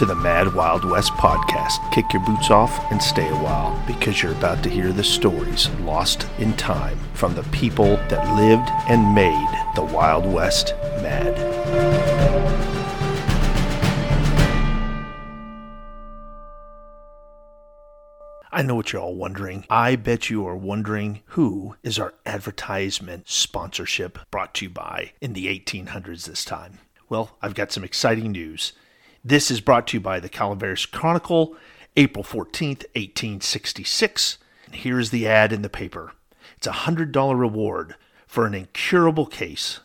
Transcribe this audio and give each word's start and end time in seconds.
to 0.00 0.06
the 0.06 0.14
Mad 0.14 0.54
Wild 0.54 0.82
West 0.82 1.12
podcast. 1.12 1.92
Kick 1.92 2.10
your 2.14 2.24
boots 2.24 2.50
off 2.50 2.90
and 2.90 3.02
stay 3.02 3.28
a 3.28 3.34
while 3.34 3.78
because 3.86 4.22
you're 4.22 4.32
about 4.32 4.62
to 4.62 4.70
hear 4.70 4.94
the 4.94 5.04
stories 5.04 5.68
lost 5.80 6.26
in 6.38 6.54
time 6.54 6.98
from 7.12 7.34
the 7.34 7.42
people 7.52 7.96
that 8.08 8.34
lived 8.34 8.66
and 8.88 9.14
made 9.14 9.48
the 9.76 9.84
Wild 9.84 10.24
West 10.24 10.72
mad. 11.02 11.36
I 18.50 18.62
know 18.62 18.76
what 18.76 18.94
you're 18.94 19.02
all 19.02 19.14
wondering. 19.14 19.66
I 19.68 19.96
bet 19.96 20.30
you 20.30 20.46
are 20.46 20.56
wondering 20.56 21.20
who 21.26 21.76
is 21.82 21.98
our 21.98 22.14
advertisement 22.24 23.28
sponsorship 23.28 24.18
brought 24.30 24.54
to 24.54 24.64
you 24.64 24.70
by 24.70 25.12
in 25.20 25.34
the 25.34 25.46
1800s 25.46 26.24
this 26.24 26.42
time. 26.42 26.78
Well, 27.10 27.36
I've 27.42 27.54
got 27.54 27.70
some 27.70 27.84
exciting 27.84 28.32
news. 28.32 28.72
This 29.22 29.50
is 29.50 29.60
brought 29.60 29.86
to 29.88 29.98
you 29.98 30.00
by 30.00 30.18
the 30.18 30.30
Calaveras 30.30 30.86
Chronicle, 30.86 31.54
April 31.94 32.24
14th, 32.24 32.84
1866. 32.94 34.38
And 34.64 34.74
here's 34.74 35.10
the 35.10 35.28
ad 35.28 35.52
in 35.52 35.60
the 35.60 35.68
paper 35.68 36.12
it's 36.56 36.66
a 36.66 36.70
$100 36.70 37.38
reward 37.38 37.96
for 38.26 38.46
an 38.46 38.54
incurable 38.54 39.26
case. 39.26 39.80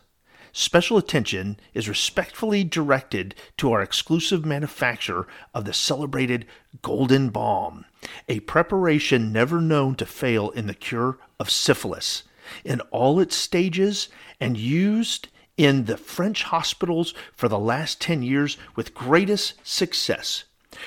Special 0.52 0.96
attention 0.96 1.60
is 1.74 1.86
respectfully 1.86 2.64
directed 2.64 3.34
to 3.58 3.72
our 3.72 3.82
exclusive 3.82 4.46
manufacturer 4.46 5.26
of 5.52 5.66
the 5.66 5.74
celebrated 5.74 6.46
Golden 6.80 7.28
Balm, 7.28 7.84
a 8.30 8.40
preparation 8.40 9.34
never 9.34 9.60
known 9.60 9.96
to 9.96 10.06
fail 10.06 10.48
in 10.48 10.66
the 10.66 10.72
cure 10.72 11.18
of 11.38 11.50
syphilis 11.50 12.22
in 12.64 12.80
all 12.90 13.20
its 13.20 13.36
stages 13.36 14.08
and 14.40 14.56
used 14.56 15.28
in 15.56 15.84
the 15.84 15.96
French 15.96 16.44
hospitals 16.44 17.14
for 17.34 17.48
the 17.48 17.58
last 17.58 18.00
10 18.00 18.22
years 18.22 18.56
with 18.74 18.94
greatest 18.94 19.54
success. 19.62 20.44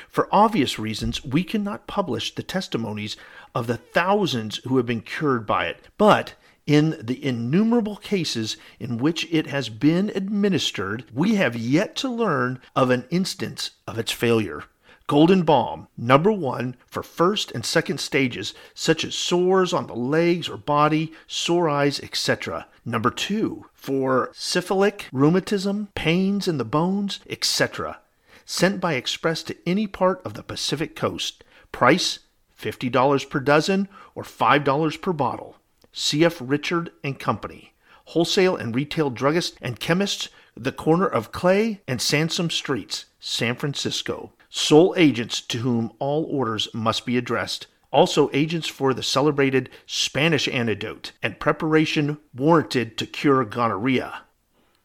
For 0.08 0.30
obvious 0.32 0.78
reasons, 0.78 1.24
we 1.24 1.44
cannot 1.44 1.88
publish 1.88 2.36
the 2.36 2.44
testimonies 2.44 3.18
of 3.56 3.68
the 3.68 3.78
thousands 3.78 4.58
who 4.58 4.78
have 4.78 4.86
been 4.86 5.02
cured 5.02 5.48
by 5.48 5.66
it, 5.66 5.88
but 5.98 6.36
in 6.68 6.96
the 7.02 7.26
innumerable 7.26 7.96
cases 7.96 8.56
in 8.80 9.00
which 9.00 9.28
it 9.32 9.48
has 9.48 9.70
been 9.70 10.12
administered, 10.14 11.04
we 11.12 11.36
have 11.36 11.56
yet 11.56 11.96
to 11.96 12.10
learn 12.10 12.60
of 12.76 12.92
an 12.92 13.06
instance 13.10 13.72
of 13.88 13.98
its 13.98 14.12
failure. 14.12 14.66
Golden 15.10 15.42
Balm, 15.42 15.88
number 15.98 16.32
one 16.32 16.76
for 16.86 17.02
first 17.02 17.52
and 17.54 17.66
second 17.66 18.00
stages, 18.00 18.54
such 18.76 19.04
as 19.04 19.16
sores 19.16 19.74
on 19.74 19.88
the 19.88 19.96
legs 19.96 20.48
or 20.48 20.56
body, 20.56 21.12
sore 21.26 21.68
eyes, 21.68 22.00
etc. 22.02 22.68
Number 22.86 23.10
two 23.10 23.66
for 23.74 24.30
syphilitic 24.36 25.08
rheumatism, 25.12 25.88
pains 25.96 26.48
in 26.48 26.60
the 26.60 26.64
bones, 26.64 27.22
etc. 27.28 27.98
Sent 28.46 28.80
by 28.80 28.94
express 28.94 29.42
to 29.42 29.58
any 29.66 29.88
part 29.88 30.24
of 30.24 30.36
the 30.36 30.44
Pacific 30.44 30.96
coast. 30.96 31.44
Price 31.72 32.20
$50 32.62 33.28
per 33.32 33.40
dozen 33.40 33.88
or 34.14 34.22
$5 34.22 35.02
per 35.02 35.12
bottle. 35.12 35.56
C.F. 35.92 36.38
Richard 36.40 36.92
and 37.04 37.18
Company. 37.18 37.74
Wholesale 38.06 38.56
and 38.56 38.76
retail 38.76 39.10
druggists 39.10 39.56
and 39.60 39.80
chemists, 39.80 40.30
the 40.56 40.72
corner 40.72 41.08
of 41.08 41.32
Clay 41.32 41.82
and 41.88 42.00
Sansome 42.00 42.52
Streets, 42.52 43.06
San 43.20 43.56
Francisco 43.56 44.34
sole 44.50 44.94
agents 44.98 45.42
to 45.42 45.60
whom 45.60 45.92
all 46.00 46.26
orders 46.30 46.68
must 46.74 47.06
be 47.06 47.18
addressed, 47.18 47.68
also 47.92 48.30
agents 48.34 48.68
for 48.68 48.94
the 48.94 49.04
celebrated 49.04 49.70
Spanish 49.86 50.48
antidote 50.48 51.12
and 51.24 51.40
preparation 51.40 52.18
warranted 52.36 52.98
to 52.98 53.06
cure 53.06 53.46
gonorrhea. 53.46 54.22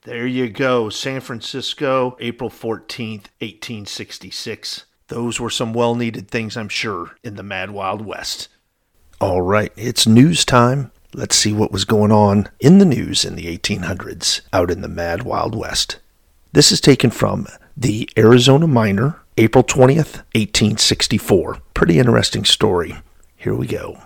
There 0.02 0.26
you 0.26 0.50
go, 0.50 0.90
San 0.90 1.20
Francisco, 1.20 2.16
April 2.20 2.50
14th, 2.50 3.28
1866. 3.40 4.84
Those 5.08 5.40
were 5.40 5.50
some 5.50 5.72
well 5.72 5.94
needed 5.94 6.28
things, 6.30 6.56
I'm 6.56 6.68
sure, 6.68 7.16
in 7.22 7.36
the 7.36 7.42
Mad 7.42 7.70
Wild 7.70 8.04
West. 8.04 8.48
All 9.20 9.42
right, 9.42 9.72
it's 9.76 10.06
news 10.06 10.44
time. 10.44 10.90
Let's 11.14 11.36
see 11.36 11.52
what 11.52 11.72
was 11.72 11.84
going 11.84 12.10
on 12.12 12.48
in 12.58 12.78
the 12.78 12.84
news 12.84 13.24
in 13.24 13.36
the 13.36 13.56
1800s 13.56 14.40
out 14.52 14.70
in 14.70 14.80
the 14.80 14.88
Mad 14.88 15.22
Wild 15.22 15.54
West. 15.54 15.98
This 16.52 16.72
is 16.72 16.80
taken 16.80 17.10
from 17.10 17.46
the 17.76 18.08
Arizona 18.18 18.66
Miner, 18.66 19.20
April 19.36 19.64
20th, 19.64 20.22
1864. 20.36 21.58
Pretty 21.74 21.98
interesting 21.98 22.44
story. 22.44 22.94
Here 23.36 23.54
we 23.54 23.66
go. 23.66 24.00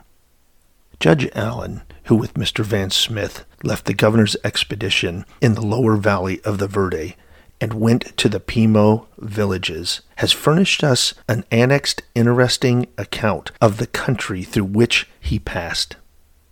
Judge 1.01 1.29
Allen, 1.35 1.83
who 2.05 2.17
with 2.17 2.33
Mr. 2.33 2.65
Van 2.65 2.89
Smith 2.89 3.45
left 3.63 3.85
the 3.85 3.93
governor's 3.93 4.39
expedition 4.43 5.27
in 5.43 5.53
the 5.53 5.61
lower 5.61 5.97
valley 5.97 6.41
of 6.45 6.57
the 6.57 6.67
Verde 6.67 7.15
and 7.61 7.75
went 7.75 8.17
to 8.17 8.31
the 8.31 8.41
Pimo 8.41 9.07
villages, 9.19 10.01
has 10.17 10.33
furnished 10.33 10.83
us 10.83 11.13
an 11.29 11.45
annexed 11.51 12.03
interesting 12.15 12.87
account 12.97 13.51
of 13.61 13.77
the 13.77 13.87
country 13.87 14.45
through 14.45 14.65
which 14.65 15.11
he 15.21 15.39
passed. 15.39 15.97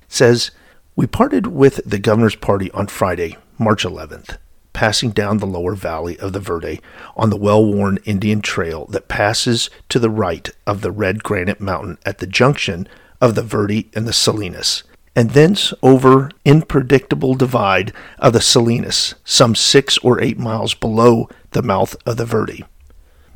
says, 0.06 0.50
We 0.94 1.06
parted 1.06 1.46
with 1.46 1.80
the 1.86 1.98
governor's 1.98 2.36
party 2.36 2.70
on 2.72 2.88
Friday, 2.88 3.38
March 3.58 3.84
11th 3.84 4.36
passing 4.76 5.10
down 5.10 5.38
the 5.38 5.46
lower 5.46 5.74
valley 5.74 6.18
of 6.18 6.34
the 6.34 6.38
Verde 6.38 6.82
on 7.16 7.30
the 7.30 7.36
well 7.38 7.64
worn 7.64 7.98
Indian 8.04 8.42
trail 8.42 8.84
that 8.90 9.08
passes 9.08 9.70
to 9.88 9.98
the 9.98 10.10
right 10.10 10.50
of 10.66 10.82
the 10.82 10.90
red 10.90 11.22
granite 11.22 11.62
mountain 11.62 11.96
at 12.04 12.18
the 12.18 12.26
junction 12.26 12.86
of 13.18 13.34
the 13.34 13.42
Verde 13.42 13.88
and 13.94 14.06
the 14.06 14.12
Salinas, 14.12 14.82
and 15.16 15.30
thence 15.30 15.72
over 15.82 16.30
impredictable 16.44 17.34
divide 17.34 17.90
of 18.18 18.34
the 18.34 18.42
Salinas, 18.42 19.14
some 19.24 19.54
six 19.54 19.96
or 19.98 20.20
eight 20.20 20.38
miles 20.38 20.74
below 20.74 21.26
the 21.52 21.62
mouth 21.62 21.96
of 22.04 22.18
the 22.18 22.26
Verde. 22.26 22.62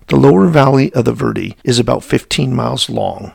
The 0.09 0.17
lower 0.17 0.47
valley 0.47 0.93
of 0.93 1.07
the 1.07 1.15
Verde 1.15 1.57
is 1.65 1.79
about 1.79 2.05
15 2.05 2.55
miles 2.55 2.91
long. 2.91 3.33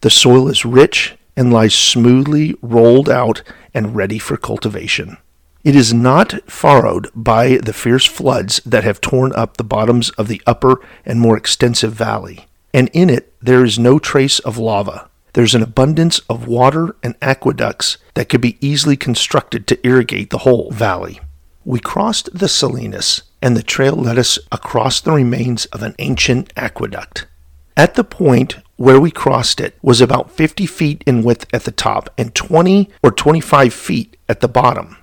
The 0.00 0.10
soil 0.10 0.48
is 0.48 0.64
rich 0.64 1.14
and 1.36 1.52
lies 1.52 1.74
smoothly 1.74 2.56
rolled 2.62 3.08
out 3.08 3.42
and 3.72 3.94
ready 3.94 4.18
for 4.18 4.36
cultivation. 4.36 5.18
It 5.64 5.74
is 5.74 5.94
not 5.94 6.34
furrowed 6.48 7.08
by 7.14 7.56
the 7.56 7.72
fierce 7.72 8.04
floods 8.04 8.60
that 8.66 8.84
have 8.84 9.00
torn 9.00 9.32
up 9.32 9.56
the 9.56 9.64
bottoms 9.64 10.10
of 10.10 10.28
the 10.28 10.42
upper 10.46 10.78
and 11.06 11.18
more 11.18 11.38
extensive 11.38 11.94
valley, 11.94 12.46
and 12.74 12.90
in 12.92 13.08
it 13.08 13.32
there 13.40 13.64
is 13.64 13.78
no 13.78 13.98
trace 13.98 14.40
of 14.40 14.58
lava. 14.58 15.08
There's 15.32 15.54
an 15.54 15.62
abundance 15.62 16.18
of 16.28 16.46
water 16.46 16.94
and 17.02 17.14
aqueducts 17.22 17.96
that 18.12 18.28
could 18.28 18.42
be 18.42 18.58
easily 18.60 18.94
constructed 18.94 19.66
to 19.66 19.86
irrigate 19.86 20.28
the 20.28 20.44
whole 20.44 20.70
valley. 20.70 21.20
We 21.64 21.80
crossed 21.80 22.28
the 22.38 22.48
Salinas, 22.48 23.22
and 23.40 23.56
the 23.56 23.62
trail 23.62 23.96
led 23.96 24.18
us 24.18 24.38
across 24.52 25.00
the 25.00 25.12
remains 25.12 25.64
of 25.66 25.82
an 25.82 25.94
ancient 25.98 26.52
aqueduct. 26.58 27.26
At 27.74 27.94
the 27.94 28.04
point 28.04 28.58
where 28.76 29.00
we 29.00 29.10
crossed 29.10 29.60
it 29.60 29.78
was 29.80 30.02
about 30.02 30.30
50 30.30 30.66
feet 30.66 31.02
in 31.06 31.22
width 31.22 31.46
at 31.54 31.64
the 31.64 31.70
top 31.70 32.10
and 32.18 32.34
20 32.34 32.90
or 33.02 33.10
25 33.10 33.72
feet 33.72 34.18
at 34.28 34.40
the 34.40 34.48
bottom. 34.48 34.98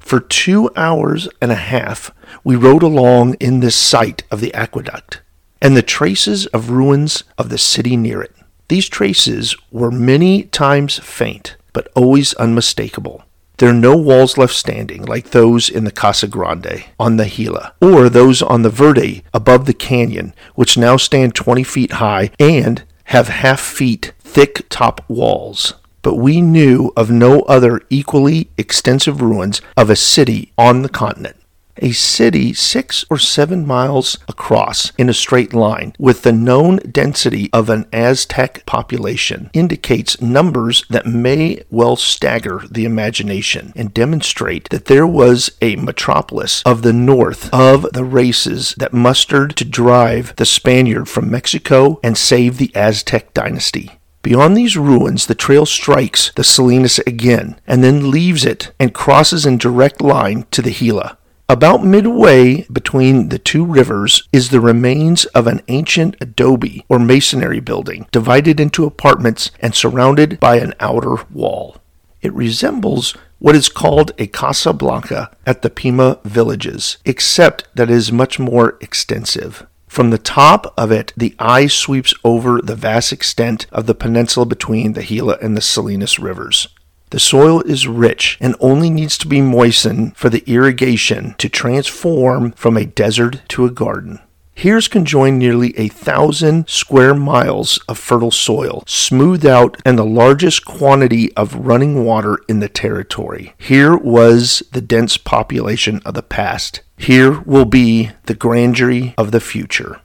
For 0.00 0.18
two 0.18 0.70
hours 0.74 1.28
and 1.40 1.52
a 1.52 1.56
half, 1.56 2.10
we 2.42 2.56
rode 2.56 2.82
along 2.82 3.34
in 3.34 3.60
this 3.60 3.76
site 3.76 4.24
of 4.30 4.40
the 4.40 4.52
aqueduct 4.54 5.20
and 5.62 5.76
the 5.76 5.82
traces 5.82 6.46
of 6.46 6.70
ruins 6.70 7.22
of 7.38 7.48
the 7.48 7.58
city 7.58 7.96
near 7.96 8.20
it. 8.20 8.34
These 8.68 8.88
traces 8.88 9.54
were 9.70 9.90
many 9.90 10.44
times 10.44 10.98
faint, 10.98 11.56
but 11.72 11.88
always 11.94 12.34
unmistakable. 12.34 13.24
There 13.58 13.68
are 13.68 13.74
no 13.74 13.96
walls 13.96 14.38
left 14.38 14.54
standing 14.54 15.04
like 15.04 15.30
those 15.30 15.68
in 15.68 15.84
the 15.84 15.90
Casa 15.90 16.26
Grande 16.26 16.84
on 16.98 17.16
the 17.16 17.26
Gila, 17.26 17.74
or 17.82 18.08
those 18.08 18.40
on 18.40 18.62
the 18.62 18.70
Verde 18.70 19.22
above 19.34 19.66
the 19.66 19.74
canyon, 19.74 20.34
which 20.54 20.78
now 20.78 20.96
stand 20.96 21.34
20 21.34 21.62
feet 21.62 21.92
high 21.92 22.30
and 22.38 22.82
have 23.04 23.28
half 23.28 23.60
feet 23.60 24.12
thick 24.20 24.66
top 24.70 25.04
walls 25.08 25.74
but 26.02 26.16
we 26.16 26.40
knew 26.40 26.92
of 26.96 27.10
no 27.10 27.42
other 27.42 27.80
equally 27.90 28.50
extensive 28.56 29.20
ruins 29.20 29.60
of 29.76 29.90
a 29.90 29.96
city 29.96 30.52
on 30.56 30.82
the 30.82 30.88
continent. 30.88 31.36
A 31.82 31.92
city 31.92 32.52
six 32.52 33.06
or 33.08 33.16
seven 33.16 33.66
miles 33.66 34.18
across 34.28 34.92
in 34.98 35.08
a 35.08 35.14
straight 35.14 35.54
line, 35.54 35.94
with 35.98 36.22
the 36.22 36.32
known 36.32 36.76
density 36.78 37.48
of 37.54 37.70
an 37.70 37.86
Aztec 37.90 38.66
population, 38.66 39.48
indicates 39.54 40.20
numbers 40.20 40.84
that 40.90 41.06
may 41.06 41.62
well 41.70 41.96
stagger 41.96 42.64
the 42.70 42.84
imagination 42.84 43.72
and 43.74 43.94
demonstrate 43.94 44.68
that 44.68 44.86
there 44.86 45.06
was 45.06 45.52
a 45.62 45.76
metropolis 45.76 46.62
of 46.66 46.82
the 46.82 46.92
north 46.92 47.48
of 47.54 47.90
the 47.92 48.04
races 48.04 48.74
that 48.76 48.92
mustered 48.92 49.56
to 49.56 49.64
drive 49.64 50.34
the 50.36 50.44
Spaniard 50.44 51.08
from 51.08 51.30
Mexico 51.30 51.98
and 52.02 52.18
save 52.18 52.58
the 52.58 52.74
Aztec 52.74 53.32
dynasty. 53.32 53.99
Beyond 54.22 54.54
these 54.56 54.76
ruins, 54.76 55.26
the 55.26 55.34
trail 55.34 55.64
strikes 55.64 56.30
the 56.36 56.44
Salinas 56.44 56.98
again 57.06 57.58
and 57.66 57.82
then 57.82 58.10
leaves 58.10 58.44
it 58.44 58.72
and 58.78 58.92
crosses 58.92 59.46
in 59.46 59.56
direct 59.56 60.02
line 60.02 60.46
to 60.50 60.60
the 60.60 60.72
Gila. 60.72 61.16
About 61.48 61.84
midway 61.84 62.62
between 62.64 63.30
the 63.30 63.38
two 63.38 63.64
rivers 63.64 64.28
is 64.30 64.50
the 64.50 64.60
remains 64.60 65.24
of 65.26 65.46
an 65.46 65.62
ancient 65.68 66.16
adobe 66.20 66.84
or 66.88 66.98
masonry 66.98 67.60
building 67.60 68.06
divided 68.12 68.60
into 68.60 68.84
apartments 68.84 69.50
and 69.58 69.74
surrounded 69.74 70.38
by 70.38 70.56
an 70.56 70.74
outer 70.78 71.16
wall. 71.30 71.78
It 72.22 72.32
resembles 72.34 73.16
what 73.40 73.56
is 73.56 73.70
called 73.70 74.12
a 74.18 74.26
Casa 74.26 74.74
Blanca 74.74 75.34
at 75.46 75.62
the 75.62 75.70
Pima 75.70 76.20
villages, 76.24 76.98
except 77.06 77.66
that 77.74 77.90
it 77.90 77.96
is 77.96 78.12
much 78.12 78.38
more 78.38 78.76
extensive. 78.82 79.66
From 79.90 80.10
the 80.10 80.18
top 80.18 80.72
of 80.78 80.92
it, 80.92 81.12
the 81.16 81.34
eye 81.40 81.66
sweeps 81.66 82.14
over 82.22 82.62
the 82.62 82.76
vast 82.76 83.12
extent 83.12 83.66
of 83.72 83.86
the 83.86 83.94
peninsula 83.94 84.46
between 84.46 84.92
the 84.92 85.02
Gila 85.02 85.38
and 85.42 85.56
the 85.56 85.60
Salinas 85.60 86.16
rivers. 86.16 86.68
The 87.10 87.18
soil 87.18 87.60
is 87.62 87.88
rich 87.88 88.38
and 88.40 88.54
only 88.60 88.88
needs 88.88 89.18
to 89.18 89.26
be 89.26 89.40
moistened 89.40 90.16
for 90.16 90.28
the 90.28 90.44
irrigation 90.46 91.34
to 91.38 91.48
transform 91.48 92.52
from 92.52 92.76
a 92.76 92.86
desert 92.86 93.42
to 93.48 93.64
a 93.64 93.70
garden. 93.70 94.20
Here's 94.60 94.88
conjoined 94.88 95.38
nearly 95.38 95.72
a 95.78 95.88
thousand 95.88 96.68
square 96.68 97.14
miles 97.14 97.78
of 97.88 97.96
fertile 97.96 98.30
soil, 98.30 98.84
smoothed 98.86 99.46
out, 99.46 99.80
and 99.86 99.98
the 99.98 100.04
largest 100.04 100.66
quantity 100.66 101.34
of 101.34 101.54
running 101.54 102.04
water 102.04 102.40
in 102.46 102.60
the 102.60 102.68
territory. 102.68 103.54
Here 103.56 103.96
was 103.96 104.62
the 104.72 104.82
dense 104.82 105.16
population 105.16 106.02
of 106.04 106.12
the 106.12 106.22
past. 106.22 106.82
Here 106.98 107.40
will 107.40 107.64
be 107.64 108.10
the 108.26 108.34
grandeur 108.34 109.14
of 109.16 109.30
the 109.30 109.40
future. 109.40 110.02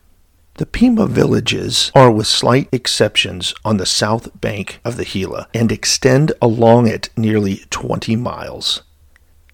The 0.54 0.66
Pima 0.66 1.06
villages 1.08 1.92
are, 1.94 2.10
with 2.10 2.26
slight 2.26 2.70
exceptions, 2.72 3.54
on 3.66 3.76
the 3.76 3.86
south 3.86 4.40
bank 4.40 4.80
of 4.86 4.96
the 4.96 5.04
Gila 5.04 5.50
and 5.54 5.70
extend 5.70 6.32
along 6.42 6.88
it 6.88 7.10
nearly 7.18 7.66
20 7.72 8.16
miles. 8.16 8.84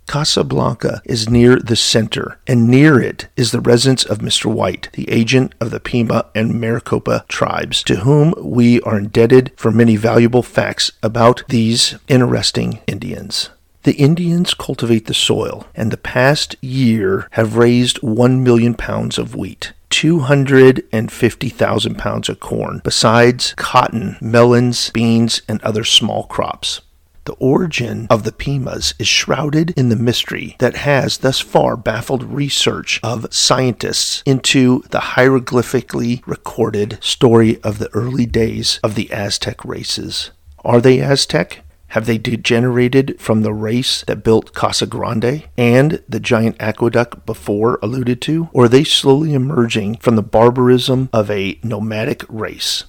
Casablanca 0.07 1.01
is 1.05 1.29
near 1.29 1.57
the 1.57 1.75
center, 1.75 2.37
and 2.45 2.67
near 2.67 2.99
it 2.99 3.27
is 3.37 3.51
the 3.51 3.61
residence 3.61 4.03
of 4.03 4.19
Mr. 4.19 4.45
White, 4.45 4.89
the 4.93 5.09
agent 5.09 5.55
of 5.61 5.71
the 5.71 5.79
Pima 5.79 6.25
and 6.35 6.59
Maricopa 6.59 7.23
tribes, 7.27 7.81
to 7.83 7.97
whom 7.97 8.33
we 8.37 8.81
are 8.81 8.97
indebted 8.97 9.51
for 9.55 9.71
many 9.71 9.95
valuable 9.95 10.43
facts 10.43 10.91
about 11.01 11.43
these 11.47 11.95
interesting 12.07 12.81
Indians. 12.87 13.49
The 13.83 13.93
Indians 13.93 14.53
cultivate 14.53 15.07
the 15.07 15.13
soil, 15.13 15.65
and 15.73 15.91
the 15.91 15.97
past 15.97 16.55
year 16.61 17.27
have 17.31 17.57
raised 17.57 17.97
one 18.03 18.43
million 18.43 18.75
pounds 18.75 19.17
of 19.17 19.35
wheat. 19.35 19.73
250,000 19.89 21.97
pounds 21.97 22.29
of 22.29 22.39
corn, 22.39 22.81
besides 22.83 23.55
cotton, 23.57 24.17
melons, 24.21 24.91
beans, 24.91 25.41
and 25.47 25.59
other 25.63 25.83
small 25.83 26.27
crops. 26.27 26.81
The 27.25 27.33
origin 27.33 28.07
of 28.09 28.23
the 28.23 28.31
Pimas 28.31 28.95
is 28.97 29.07
shrouded 29.07 29.71
in 29.77 29.89
the 29.89 29.95
mystery 29.95 30.55
that 30.57 30.77
has 30.77 31.19
thus 31.19 31.39
far 31.39 31.77
baffled 31.77 32.23
research 32.23 32.99
of 33.03 33.31
scientists 33.31 34.23
into 34.25 34.83
the 34.89 34.99
hieroglyphically 34.99 36.23
recorded 36.25 36.97
story 36.99 37.61
of 37.61 37.77
the 37.77 37.89
early 37.93 38.25
days 38.25 38.79
of 38.83 38.95
the 38.95 39.11
Aztec 39.11 39.63
races. 39.63 40.31
Are 40.65 40.81
they 40.81 40.99
Aztec? 40.99 41.63
Have 41.89 42.05
they 42.05 42.17
degenerated 42.17 43.19
from 43.19 43.41
the 43.41 43.53
race 43.53 44.03
that 44.07 44.23
built 44.23 44.53
Casa 44.53 44.87
Grande 44.87 45.43
and 45.57 46.01
the 46.07 46.21
giant 46.21 46.55
aqueduct 46.59 47.25
before 47.25 47.79
alluded 47.83 48.21
to? 48.21 48.49
Or 48.53 48.63
are 48.63 48.69
they 48.69 48.85
slowly 48.85 49.33
emerging 49.33 49.97
from 49.97 50.15
the 50.15 50.23
barbarism 50.23 51.09
of 51.11 51.29
a 51.29 51.59
nomadic 51.63 52.23
race? 52.29 52.85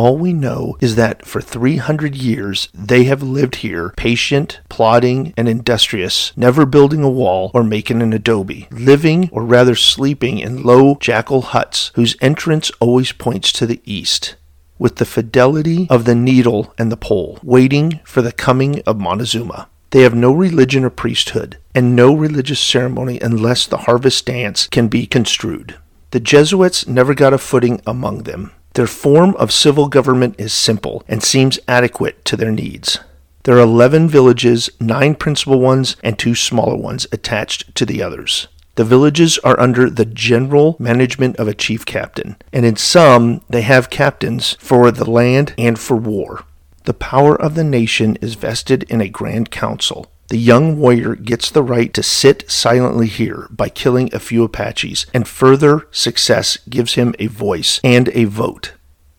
All 0.00 0.16
we 0.16 0.32
know 0.32 0.78
is 0.80 0.96
that 0.96 1.26
for 1.26 1.42
300 1.42 2.14
years 2.14 2.70
they 2.72 3.04
have 3.04 3.22
lived 3.22 3.56
here, 3.56 3.92
patient, 3.98 4.62
plodding, 4.70 5.34
and 5.36 5.46
industrious, 5.46 6.34
never 6.38 6.64
building 6.64 7.02
a 7.02 7.10
wall 7.10 7.50
or 7.52 7.62
making 7.62 8.00
an 8.00 8.14
adobe, 8.14 8.66
living 8.70 9.28
or 9.30 9.44
rather 9.44 9.74
sleeping 9.74 10.38
in 10.38 10.62
low 10.62 10.94
jackal 10.94 11.42
huts 11.42 11.90
whose 11.96 12.16
entrance 12.22 12.70
always 12.80 13.12
points 13.12 13.52
to 13.52 13.66
the 13.66 13.82
east. 13.84 14.36
With 14.78 14.96
the 14.96 15.04
fidelity 15.04 15.86
of 15.90 16.06
the 16.06 16.14
needle 16.14 16.72
and 16.78 16.90
the 16.90 16.96
pole, 16.96 17.38
waiting 17.42 18.00
for 18.04 18.22
the 18.22 18.32
coming 18.32 18.80
of 18.86 18.98
Montezuma. 18.98 19.68
They 19.90 20.00
have 20.00 20.14
no 20.14 20.32
religion 20.32 20.82
or 20.82 20.88
priesthood, 20.88 21.58
and 21.74 21.94
no 21.94 22.14
religious 22.14 22.60
ceremony 22.60 23.18
unless 23.20 23.66
the 23.66 23.84
harvest 23.84 24.24
dance 24.24 24.66
can 24.66 24.88
be 24.88 25.06
construed. 25.06 25.76
The 26.12 26.20
Jesuits 26.20 26.86
never 26.86 27.12
got 27.12 27.34
a 27.34 27.38
footing 27.38 27.82
among 27.86 28.22
them. 28.22 28.52
Their 28.80 28.86
form 28.86 29.36
of 29.36 29.52
civil 29.52 29.88
government 29.88 30.36
is 30.38 30.54
simple 30.54 31.04
and 31.06 31.22
seems 31.22 31.58
adequate 31.68 32.24
to 32.24 32.34
their 32.34 32.50
needs. 32.50 32.98
There 33.42 33.56
are 33.56 33.60
11 33.60 34.08
villages, 34.08 34.70
nine 34.80 35.16
principal 35.16 35.60
ones, 35.60 35.96
and 36.02 36.18
two 36.18 36.34
smaller 36.34 36.76
ones 36.76 37.06
attached 37.12 37.74
to 37.74 37.84
the 37.84 38.02
others. 38.02 38.48
The 38.76 38.84
villages 38.86 39.38
are 39.40 39.60
under 39.60 39.90
the 39.90 40.06
general 40.06 40.76
management 40.78 41.36
of 41.36 41.46
a 41.46 41.52
chief 41.52 41.84
captain, 41.84 42.36
and 42.54 42.64
in 42.64 42.76
some 42.76 43.42
they 43.50 43.60
have 43.60 43.90
captains 43.90 44.56
for 44.60 44.90
the 44.90 45.10
land 45.10 45.52
and 45.58 45.78
for 45.78 45.98
war. 45.98 46.44
The 46.84 46.94
power 46.94 47.38
of 47.38 47.56
the 47.56 47.64
nation 47.64 48.16
is 48.22 48.32
vested 48.32 48.84
in 48.84 49.02
a 49.02 49.10
grand 49.10 49.50
council, 49.50 50.10
the 50.30 50.38
young 50.38 50.78
warrior 50.78 51.16
gets 51.16 51.50
the 51.50 51.62
right 51.62 51.92
to 51.92 52.04
sit 52.04 52.48
silently 52.48 53.08
here 53.08 53.48
by 53.50 53.68
killing 53.68 54.08
a 54.14 54.20
few 54.20 54.44
Apaches, 54.44 55.04
and 55.12 55.26
further 55.26 55.88
success 55.90 56.56
gives 56.68 56.94
him 56.94 57.14
a 57.18 57.26
voice 57.26 57.80
and 57.82 58.08
a 58.10 58.24
vote. 58.24 58.74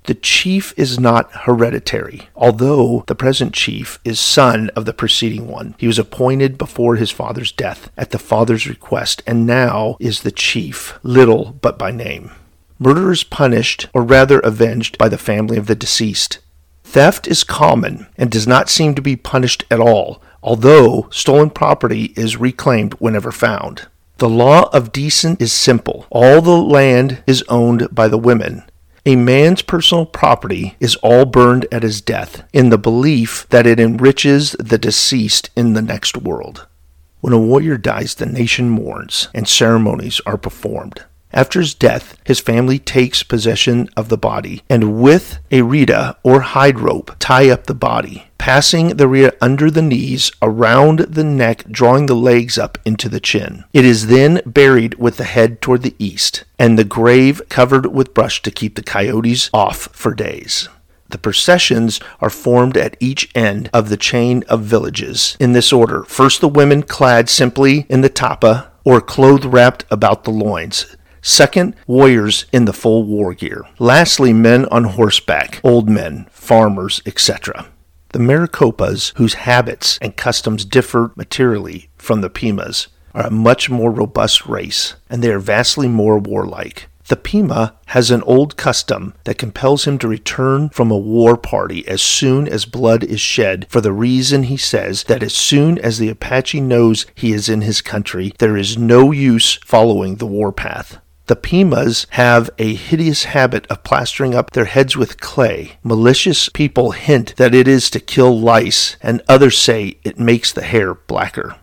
The 0.06 0.16
chief 0.16 0.74
is 0.78 1.00
not 1.00 1.32
hereditary, 1.32 2.30
although 2.34 3.04
the 3.08 3.14
present 3.14 3.54
chief 3.54 4.00
is 4.06 4.20
son 4.22 4.70
of 4.70 4.86
the 4.86 4.94
preceding 4.94 5.48
one. 5.48 5.76
He 5.78 5.86
was 5.86 6.00
appointed 6.00 6.58
before 6.58 6.96
his 6.96 7.12
father's 7.12 7.52
death 7.52 7.92
at 7.98 8.12
the 8.12 8.18
father's 8.18 8.68
request, 8.68 9.22
and 9.28 9.46
now 9.46 9.98
is 10.00 10.22
the 10.22 10.32
chief, 10.32 10.98
little 11.04 11.58
but 11.62 11.78
by 11.78 11.92
name. 11.92 12.32
Murder 12.80 13.12
is 13.12 13.26
punished, 13.26 13.90
or 13.94 14.02
rather 14.02 14.40
avenged, 14.40 14.98
by 14.98 15.10
the 15.10 15.18
family 15.18 15.58
of 15.58 15.68
the 15.68 15.76
deceased. 15.76 16.40
Theft 16.84 17.28
is 17.28 17.44
common 17.44 18.08
and 18.18 18.32
does 18.32 18.48
not 18.48 18.70
seem 18.70 18.96
to 18.96 19.02
be 19.02 19.16
punished 19.16 19.66
at 19.70 19.80
all, 19.80 20.22
although 20.44 21.08
stolen 21.12 21.50
property 21.50 22.14
is 22.16 22.38
reclaimed 22.38 22.94
whenever 22.96 23.32
found. 23.32 23.88
The 24.18 24.30
law 24.30 24.70
of 24.72 24.92
decent 24.92 25.42
is 25.42 25.52
simple. 25.52 26.06
All 26.12 26.42
the 26.42 26.52
land 26.52 27.24
is 27.26 27.44
owned 27.50 27.88
by 27.92 28.08
the 28.08 28.20
women. 28.20 28.64
A 29.04 29.16
man's 29.16 29.64
personal 29.64 30.06
property 30.06 30.76
is 30.80 30.96
all 30.98 31.26
burned 31.26 31.66
at 31.72 31.82
his 31.82 32.02
death 32.02 32.44
in 32.54 32.70
the 32.70 32.78
belief 32.78 33.48
that 33.50 33.66
it 33.66 33.80
enriches 33.80 34.52
the 34.60 34.78
deceased 34.78 35.50
in 35.56 35.74
the 35.74 35.82
next 35.82 36.18
world. 36.18 36.68
When 37.22 37.34
a 37.34 37.40
warrior 37.40 37.78
dies, 37.78 38.16
the 38.16 38.28
nation 38.28 38.70
mourns 38.70 39.28
and 39.34 39.48
ceremonies 39.48 40.22
are 40.28 40.38
performed. 40.38 41.04
After 41.34 41.60
his 41.60 41.74
death, 41.74 42.18
his 42.26 42.40
family 42.40 42.80
takes 42.80 43.24
possession 43.24 43.90
of 43.96 44.10
the 44.10 44.18
body 44.18 44.64
and 44.70 45.02
with 45.02 45.40
a 45.50 45.60
rida 45.62 46.16
or 46.24 46.42
hide 46.42 46.80
rope 46.80 47.16
tie 47.20 47.50
up 47.50 47.68
the 47.68 47.74
body 47.74 48.32
passing 48.42 48.88
the 48.98 49.08
rear 49.08 49.32
under 49.40 49.70
the 49.70 49.84
knees, 49.84 50.32
around 50.42 50.98
the 51.02 51.24
neck, 51.24 51.64
drawing 51.70 52.08
the 52.08 52.16
legs 52.16 52.58
up 52.58 52.76
into 52.84 53.08
the 53.08 53.20
chin. 53.20 53.64
It 53.72 53.86
is 53.86 54.08
then 54.08 54.42
buried 54.48 54.96
with 54.96 55.18
the 55.18 55.26
head 55.26 55.62
toward 55.62 55.84
the 55.84 55.94
east, 56.00 56.44
and 56.58 56.78
the 56.78 56.84
grave 56.84 57.44
covered 57.50 57.86
with 57.94 58.16
brush 58.16 58.42
to 58.42 58.50
keep 58.50 58.74
the 58.74 58.82
coyotes 58.82 59.52
off 59.54 59.90
for 59.92 60.16
days. 60.16 60.68
The 61.10 61.20
processions 61.20 62.00
are 62.20 62.32
formed 62.32 62.78
at 62.78 62.98
each 63.00 63.30
end 63.36 63.70
of 63.74 63.90
the 63.90 63.98
chain 63.98 64.44
of 64.50 64.64
villages 64.64 65.38
in 65.40 65.54
this 65.54 65.72
order. 65.72 66.04
First, 66.06 66.42
the 66.42 66.48
women 66.48 66.82
clad 66.82 67.30
simply 67.30 67.86
in 67.90 68.02
the 68.02 68.10
tapa 68.10 68.72
or 68.84 69.02
cloth 69.02 69.46
wrapped 69.46 69.86
about 69.92 70.24
the 70.24 70.32
loins. 70.32 70.96
Second, 71.22 71.76
warriors 71.86 72.46
in 72.52 72.66
the 72.66 72.74
full 72.74 73.04
war 73.04 73.34
gear. 73.34 73.64
Lastly, 73.78 74.34
men 74.34 74.66
on 74.66 74.86
horseback, 74.86 75.62
old 75.64 75.88
men, 75.88 76.28
farmers, 76.32 77.00
etc. 77.06 77.68
The 78.10 78.20
Maricopas, 78.20 79.14
whose 79.18 79.36
habits 79.36 80.00
and 80.02 80.18
customs 80.18 80.66
differ 80.66 81.12
materially 81.16 81.90
from 81.96 82.22
the 82.22 82.30
Pimas, 82.30 82.88
are 83.14 83.28
a 83.28 83.32
much 83.32 83.70
more 83.70 83.92
robust 83.92 84.48
race, 84.48 84.96
and 85.10 85.24
they 85.24 85.32
are 85.32 85.40
vastly 85.40 85.88
more 85.88 86.18
warlike. 86.18 86.88
The 87.08 87.18
Pima 87.18 87.76
has 87.88 88.10
an 88.10 88.24
old 88.24 88.56
custom 88.58 89.14
that 89.26 89.38
compels 89.38 89.86
him 89.86 89.98
to 90.00 90.08
return 90.08 90.70
from 90.70 90.90
a 90.90 90.98
war 90.98 91.36
party 91.36 91.86
as 91.88 92.02
soon 92.02 92.48
as 92.48 92.66
blood 92.66 93.04
is 93.04 93.20
shed, 93.20 93.68
for 93.70 93.82
the 93.82 93.92
reason, 93.92 94.44
he 94.44 94.58
says, 94.58 95.04
that 95.04 95.22
as 95.22 95.34
soon 95.34 95.78
as 95.78 96.00
the 96.00 96.10
Apache 96.10 96.62
knows 96.62 97.06
he 97.14 97.34
is 97.34 97.50
in 97.50 97.62
his 97.62 97.82
country, 97.82 98.34
there 98.40 98.56
is 98.56 98.78
no 98.78 99.12
use 99.12 99.56
following 99.66 100.16
the 100.16 100.26
war 100.26 100.52
path. 100.52 101.00
The 101.32 101.38
Pimas 101.38 102.08
have 102.10 102.50
a 102.60 102.76
hideous 102.76 103.24
habit 103.24 103.66
of 103.68 103.86
plastering 103.86 104.36
up 104.36 104.52
their 104.52 104.66
heads 104.66 104.98
with 104.98 105.22
clay. 105.22 105.78
Malicious 105.82 106.50
people 106.50 106.92
hint 106.92 107.38
that 107.38 107.56
it 107.56 107.70
is 107.70 107.90
to 107.92 108.02
kill 108.02 108.38
lice, 108.38 108.98
and 109.02 109.22
others 109.30 109.58
say 109.58 109.96
it 110.04 110.20
makes 110.20 110.52
the 110.52 110.62
hair 110.62 110.94
blacker. 110.94 111.56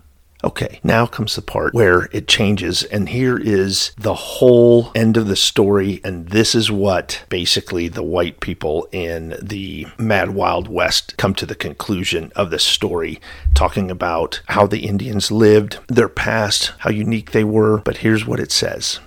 Okay, 0.43 0.81
now 0.83 1.05
comes 1.05 1.37
the 1.37 1.43
part 1.43 1.75
where 1.75 2.09
it 2.13 2.27
changes, 2.27 2.83
and 2.83 3.11
here 3.11 3.37
is 3.37 3.93
the 3.99 4.15
whole 4.15 4.91
end 4.95 5.19
of 5.19 5.27
the 5.27 5.37
story, 5.37 6.01
and 6.03 6.31
this 6.31 6.55
is 6.55 6.71
what 6.71 7.25
basically 7.29 7.89
the 7.89 8.03
white 8.03 8.41
people 8.41 8.89
in 8.91 9.37
the 9.43 9.87
Mad 9.99 10.31
Wild 10.31 10.69
West 10.69 11.15
come 11.19 11.35
to 11.35 11.45
the 11.45 11.55
conclusion 11.55 12.33
of 12.35 12.49
the 12.49 12.59
story, 12.59 13.21
talking 13.53 13.91
about 13.91 14.41
how 14.47 14.67
the 14.67 14.87
Indians 14.87 15.31
lived, 15.31 15.79
their 15.89 16.09
past, 16.09 16.73
how 16.79 16.89
unique 16.89 17.33
they 17.33 17.45
were. 17.45 17.83
But 17.85 17.99
here's 17.99 18.27
what 18.27 18.41
it 18.41 18.51
says 18.51 19.01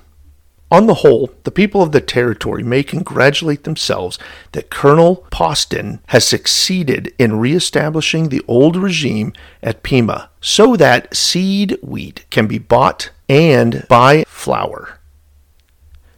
on 0.71 0.87
the 0.87 0.95
whole, 0.95 1.29
the 1.43 1.51
people 1.51 1.81
of 1.81 1.91
the 1.91 1.99
territory 1.99 2.63
may 2.63 2.81
congratulate 2.81 3.65
themselves 3.65 4.17
that 4.53 4.69
Colonel 4.69 5.27
Poston 5.29 5.99
has 6.07 6.25
succeeded 6.25 7.13
in 7.19 7.39
reestablishing 7.39 8.29
the 8.29 8.41
old 8.47 8.77
regime 8.77 9.33
at 9.61 9.83
Pima 9.83 10.29
so 10.39 10.77
that 10.77 11.13
seed 11.13 11.77
wheat 11.83 12.25
can 12.29 12.47
be 12.47 12.57
bought 12.57 13.09
and 13.27 13.85
buy 13.89 14.23
flour. 14.27 14.97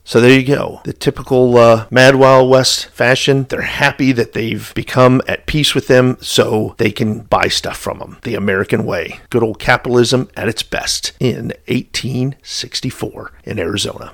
So 0.05 0.19
there 0.19 0.37
you 0.37 0.45
go. 0.45 0.81
The 0.83 0.93
typical 0.93 1.57
uh, 1.57 1.87
Mad 1.89 2.15
Wild 2.15 2.49
West 2.49 2.87
fashion. 2.87 3.45
They're 3.47 3.61
happy 3.61 4.11
that 4.11 4.33
they've 4.33 4.73
become 4.75 5.21
at 5.27 5.47
peace 5.47 5.73
with 5.73 5.87
them 5.87 6.17
so 6.19 6.75
they 6.77 6.91
can 6.91 7.21
buy 7.21 7.47
stuff 7.47 7.77
from 7.77 7.99
them. 7.99 8.17
The 8.23 8.35
American 8.35 8.85
way. 8.85 9.21
Good 9.29 9.43
old 9.43 9.59
capitalism 9.59 10.29
at 10.35 10.49
its 10.49 10.61
best 10.61 11.13
in 11.21 11.53
1864 11.67 13.31
in 13.45 13.59
Arizona. 13.59 14.13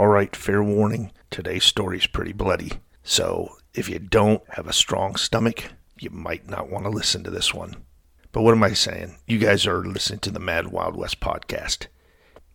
All 0.00 0.08
right, 0.08 0.34
fair 0.34 0.62
warning. 0.62 1.12
Today's 1.30 1.64
story's 1.64 2.06
pretty 2.06 2.32
bloody. 2.32 2.72
So 3.02 3.56
if 3.74 3.86
you 3.90 3.98
don't 3.98 4.42
have 4.48 4.66
a 4.66 4.72
strong 4.72 5.14
stomach, 5.16 5.74
you 5.98 6.08
might 6.08 6.48
not 6.48 6.70
want 6.70 6.84
to 6.86 6.90
listen 6.90 7.22
to 7.22 7.30
this 7.30 7.52
one. 7.52 7.84
But 8.32 8.40
what 8.40 8.52
am 8.54 8.62
I 8.62 8.72
saying? 8.72 9.16
You 9.26 9.36
guys 9.36 9.66
are 9.66 9.84
listening 9.84 10.20
to 10.20 10.30
the 10.30 10.40
Mad 10.40 10.68
Wild 10.68 10.96
West 10.96 11.20
podcast. 11.20 11.88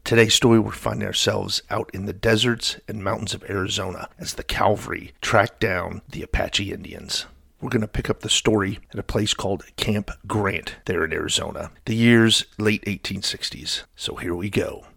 Today's 0.04 0.34
story, 0.34 0.58
we're 0.58 0.72
finding 0.72 1.06
ourselves 1.06 1.62
out 1.70 1.92
in 1.94 2.08
the 2.08 2.14
deserts 2.14 2.80
and 2.88 3.04
mountains 3.04 3.36
of 3.36 3.48
Arizona 3.48 4.10
as 4.18 4.34
the 4.34 4.44
cavalry 4.44 5.14
track 5.22 5.60
down 5.60 6.02
the 6.10 6.24
Apache 6.24 6.74
Indians. 6.74 7.28
We're 7.62 7.70
going 7.70 7.82
to 7.82 7.88
pick 7.88 8.10
up 8.10 8.22
the 8.22 8.30
story 8.30 8.80
at 8.92 8.98
a 8.98 9.04
place 9.04 9.36
called 9.36 9.66
Camp 9.76 10.10
Grant 10.26 10.78
there 10.86 11.06
in 11.06 11.14
Arizona, 11.14 11.70
the 11.86 11.96
year's 11.96 12.48
late 12.58 12.84
1860s. 12.86 13.84
So 13.96 14.16
here 14.16 14.34
we 14.34 14.50
go. 14.50 14.88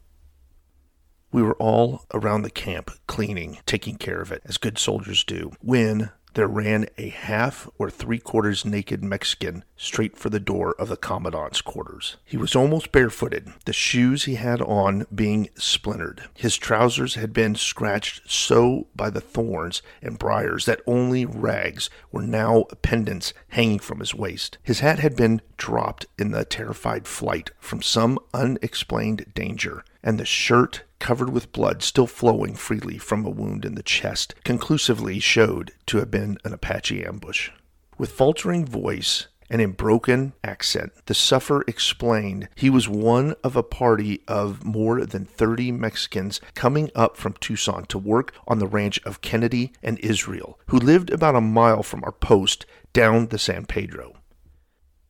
We 1.31 1.43
were 1.43 1.57
all 1.57 2.07
around 2.15 2.43
the 2.43 2.51
camp 2.51 2.91
cleaning, 3.07 3.59
taking 3.67 3.97
care 3.97 4.21
of 4.21 4.33
it, 4.33 4.43
as 4.45 4.57
good 4.57 4.79
soldiers 4.79 5.25
do, 5.25 5.53
when 5.61 6.11
there 6.35 6.47
ran 6.47 6.87
a 6.97 7.09
half 7.09 7.69
or 7.79 7.91
three 7.91 8.19
quarters 8.19 8.65
naked 8.65 9.03
Mexican 9.03 9.65
straight 9.77 10.17
for 10.17 10.31
the 10.31 10.39
door 10.39 10.75
of 10.79 10.89
the 10.89 10.97
commandant's 10.97 11.61
quarters. 11.61 12.17
He 12.25 12.37
was 12.37 12.55
almost 12.55 12.93
barefooted, 12.93 13.53
the 13.65 13.73
shoes 13.73 14.25
he 14.25 14.37
had 14.37 14.61
on 14.63 15.07
being 15.13 15.49
splintered. 15.57 16.29
His 16.35 16.57
trousers 16.57 17.17
had 17.17 17.33
been 17.33 17.57
scratched 17.57 18.31
so 18.31 18.87
by 18.95 19.11
the 19.11 19.21
thorns 19.21 19.83
and 20.01 20.19
briars 20.19 20.65
that 20.67 20.81
only 20.87 21.25
rags 21.27 21.91
were 22.13 22.23
now 22.23 22.67
pendants 22.83 23.35
hanging 23.49 23.81
from 23.81 23.99
his 23.99 24.15
waist. 24.15 24.59
His 24.63 24.81
hat 24.81 25.01
had 25.01 25.17
been 25.17 25.43
dropped 25.57 26.07
in 26.19 26.31
the 26.31 26.45
terrified 26.45 27.09
flight 27.09 27.51
from 27.59 27.83
some 27.83 28.19
unexplained 28.33 29.33
danger, 29.35 29.83
and 30.09 30.19
the 30.19 30.25
shirt 30.25 30.85
covered 31.01 31.29
with 31.29 31.53
blood 31.53 31.83
still 31.83 32.07
flowing 32.07 32.55
freely 32.55 32.97
from 32.97 33.27
a 33.27 33.31
wound 33.31 33.63
in 33.67 33.75
the 33.75 33.83
chest, 33.83 34.35
conclusively 34.43 35.19
showed 35.19 35.71
to 35.85 35.99
have 35.99 36.11
been 36.11 36.39
an 36.45 36.55
Apache 36.55 37.05
ambush. 37.05 37.51
With 37.99 38.13
faltering 38.13 38.65
voice 38.65 39.27
and 39.51 39.61
in 39.61 39.73
broken 39.73 40.33
accent, 40.43 40.93
the 41.05 41.13
sufferer 41.13 41.63
explained 41.67 42.49
he 42.55 42.71
was 42.71 42.89
one 42.89 43.35
of 43.45 43.55
a 43.55 43.63
party 43.63 44.23
of 44.27 44.65
more 44.65 45.05
than 45.05 45.27
30 45.27 45.73
Mexicans 45.73 46.41
coming 46.55 46.91
up 46.95 47.19
from 47.19 47.35
Tucson 47.35 47.85
to 47.89 47.99
work 47.99 48.33
on 48.47 48.61
the 48.61 48.67
ranch 48.67 48.99
of 49.05 49.21
Kennedy 49.21 49.73
and 49.83 49.99
Israel, 49.99 50.59
who 50.69 50.79
lived 50.79 51.11
about 51.11 51.37
a 51.37 51.43
mile 51.43 51.83
from 51.83 52.03
our 52.03 52.13
post 52.13 52.65
down 52.95 53.27
the 53.27 53.39
San 53.39 53.67
Pedro. 53.67 54.18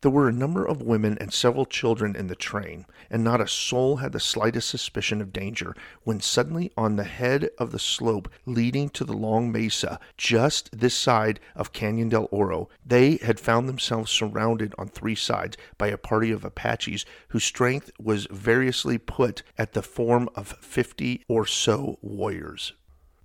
There 0.01 0.13
were 0.13 0.29
a 0.29 0.33
number 0.33 0.65
of 0.65 0.81
women 0.81 1.19
and 1.21 1.33
several 1.33 1.67
children 1.67 2.15
in 2.15 2.29
the 2.29 2.37
train, 2.37 2.87
and 3.11 3.25
not 3.25 3.41
a 3.41 3.49
soul 3.49 3.97
had 3.97 4.13
the 4.13 4.21
slightest 4.21 4.69
suspicion 4.69 5.21
of 5.21 5.33
danger 5.33 5.75
when 6.05 6.21
suddenly 6.21 6.71
on 6.77 6.95
the 6.95 7.03
head 7.03 7.51
of 7.59 7.73
the 7.73 7.81
slope 7.81 8.29
leading 8.47 8.91
to 8.91 9.05
the 9.05 9.13
long 9.13 9.51
mesa 9.51 9.99
just 10.17 10.71
this 10.79 10.95
side 10.95 11.41
of 11.57 11.73
Canyon 11.73 12.11
del 12.11 12.29
Oro, 12.31 12.69
they 12.87 13.17
had 13.17 13.41
found 13.41 13.69
themselves 13.69 14.13
surrounded 14.13 14.73
on 14.79 14.89
three 14.89 15.17
sides 15.17 15.57
by 15.79 15.89
a 15.89 15.99
party 15.99 16.31
of 16.31 16.45
Apaches 16.45 17.05
whose 17.29 17.45
strength 17.45 17.91
was 17.99 18.29
variously 18.31 18.99
put 18.99 19.43
at 19.57 19.73
the 19.73 19.83
form 19.83 20.29
of 20.37 20.55
fifty 20.61 21.25
or 21.27 21.45
so 21.45 21.99
warriors. 22.03 22.73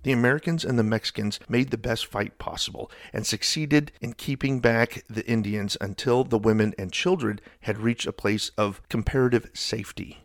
The 0.04 0.12
Americans 0.12 0.66
and 0.66 0.78
the 0.78 0.84
Mexicans 0.84 1.40
made 1.48 1.72
the 1.72 1.78
best 1.78 2.06
fight 2.06 2.38
possible 2.38 2.92
and 3.14 3.26
succeeded 3.26 3.92
in 4.02 4.14
keeping 4.14 4.60
back 4.60 5.04
the 5.10 5.26
Indians 5.26 5.78
until 5.80 6.24
the 6.24 6.38
women 6.38 6.74
and 6.78 6.92
children 6.92 7.40
had 7.62 7.80
reached 7.80 8.06
a 8.06 8.14
place 8.14 8.52
of 8.58 8.82
comparative 8.90 9.50
safety. 9.54 10.20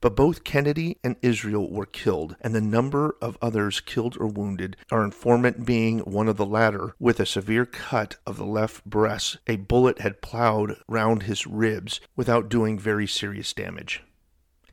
But 0.00 0.16
both 0.16 0.44
Kennedy 0.44 0.98
and 1.02 1.16
Israel 1.22 1.70
were 1.70 1.86
killed, 1.86 2.36
and 2.42 2.54
the 2.54 2.60
number 2.60 3.16
of 3.22 3.38
others 3.40 3.80
killed 3.80 4.18
or 4.18 4.26
wounded, 4.26 4.76
our 4.90 5.02
informant 5.02 5.64
being 5.64 6.00
one 6.00 6.28
of 6.28 6.36
the 6.36 6.44
latter, 6.44 6.94
with 6.98 7.20
a 7.20 7.26
severe 7.26 7.64
cut 7.64 8.16
of 8.26 8.36
the 8.36 8.44
left 8.44 8.84
breast. 8.84 9.38
A 9.46 9.56
bullet 9.56 10.00
had 10.00 10.20
plowed 10.20 10.76
round 10.88 11.22
his 11.22 11.46
ribs 11.46 12.00
without 12.16 12.50
doing 12.50 12.78
very 12.78 13.06
serious 13.06 13.52
damage. 13.54 14.02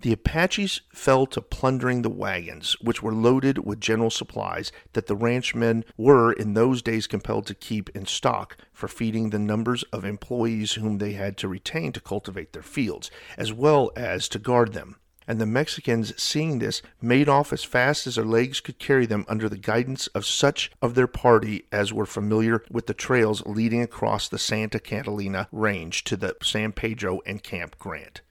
The 0.01 0.13
Apaches 0.13 0.81
fell 0.91 1.27
to 1.27 1.41
plundering 1.41 2.01
the 2.01 2.09
wagons, 2.09 2.75
which 2.81 3.03
were 3.03 3.13
loaded 3.13 3.59
with 3.59 3.79
general 3.79 4.09
supplies 4.09 4.71
that 4.93 5.05
the 5.05 5.15
ranchmen 5.15 5.85
were 5.95 6.33
in 6.33 6.55
those 6.55 6.81
days 6.81 7.05
compelled 7.05 7.45
to 7.47 7.53
keep 7.53 7.87
in 7.89 8.07
stock 8.07 8.57
for 8.73 8.87
feeding 8.87 9.29
the 9.29 9.37
numbers 9.37 9.83
of 9.93 10.03
employees 10.03 10.73
whom 10.73 10.97
they 10.97 11.11
had 11.11 11.37
to 11.37 11.47
retain 11.47 11.91
to 11.91 11.99
cultivate 11.99 12.51
their 12.51 12.63
fields, 12.63 13.11
as 13.37 13.53
well 13.53 13.91
as 13.95 14.27
to 14.29 14.39
guard 14.39 14.73
them. 14.73 14.95
And 15.27 15.39
the 15.39 15.45
Mexicans, 15.45 16.19
seeing 16.19 16.57
this, 16.57 16.81
made 16.99 17.29
off 17.29 17.53
as 17.53 17.63
fast 17.63 18.07
as 18.07 18.15
their 18.15 18.25
legs 18.25 18.59
could 18.59 18.79
carry 18.79 19.05
them 19.05 19.23
under 19.27 19.47
the 19.47 19.55
guidance 19.55 20.07
of 20.07 20.25
such 20.25 20.71
of 20.81 20.95
their 20.95 21.05
party 21.05 21.67
as 21.71 21.93
were 21.93 22.07
familiar 22.07 22.63
with 22.71 22.87
the 22.87 22.95
trails 22.95 23.45
leading 23.45 23.83
across 23.83 24.27
the 24.27 24.39
Santa 24.39 24.79
Catalina 24.79 25.47
range 25.51 26.03
to 26.05 26.17
the 26.17 26.35
San 26.41 26.71
Pedro 26.71 27.19
and 27.27 27.43
Camp 27.43 27.77
Grant. 27.77 28.21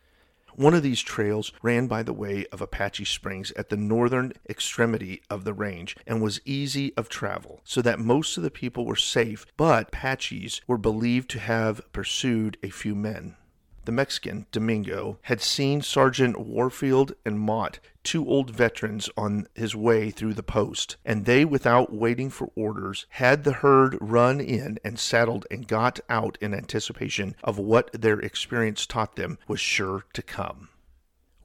One 0.60 0.74
of 0.74 0.82
these 0.82 1.00
trails 1.00 1.54
ran 1.62 1.86
by 1.86 2.02
the 2.02 2.12
way 2.12 2.44
of 2.52 2.60
Apache 2.60 3.06
Springs 3.06 3.50
at 3.52 3.70
the 3.70 3.78
northern 3.78 4.34
extremity 4.46 5.22
of 5.30 5.44
the 5.44 5.54
range 5.54 5.96
and 6.06 6.20
was 6.20 6.42
easy 6.44 6.92
of 6.98 7.08
travel, 7.08 7.62
so 7.64 7.80
that 7.80 7.98
most 7.98 8.36
of 8.36 8.42
the 8.42 8.50
people 8.50 8.84
were 8.84 8.94
safe, 8.94 9.46
but 9.56 9.88
Apaches 9.88 10.60
were 10.66 10.76
believed 10.76 11.30
to 11.30 11.38
have 11.38 11.80
pursued 11.94 12.58
a 12.62 12.68
few 12.68 12.94
men 12.94 13.36
the 13.84 13.92
Mexican, 13.92 14.46
Domingo, 14.52 15.18
had 15.22 15.40
seen 15.40 15.82
Sergeant 15.82 16.38
Warfield 16.38 17.14
and 17.24 17.38
Mott, 17.38 17.78
two 18.02 18.28
old 18.28 18.50
veterans, 18.50 19.08
on 19.16 19.46
his 19.54 19.74
way 19.74 20.10
through 20.10 20.34
the 20.34 20.42
post, 20.42 20.96
and 21.04 21.24
they, 21.24 21.44
without 21.44 21.92
waiting 21.92 22.30
for 22.30 22.50
orders, 22.54 23.06
had 23.10 23.44
the 23.44 23.52
herd 23.52 23.96
run 24.00 24.40
in 24.40 24.78
and 24.84 24.98
saddled 24.98 25.46
and 25.50 25.68
got 25.68 26.00
out 26.08 26.36
in 26.40 26.54
anticipation 26.54 27.34
of 27.42 27.58
what 27.58 27.90
their 27.92 28.20
experience 28.20 28.86
taught 28.86 29.16
them 29.16 29.38
was 29.48 29.60
sure 29.60 30.04
to 30.12 30.22
come 30.22 30.68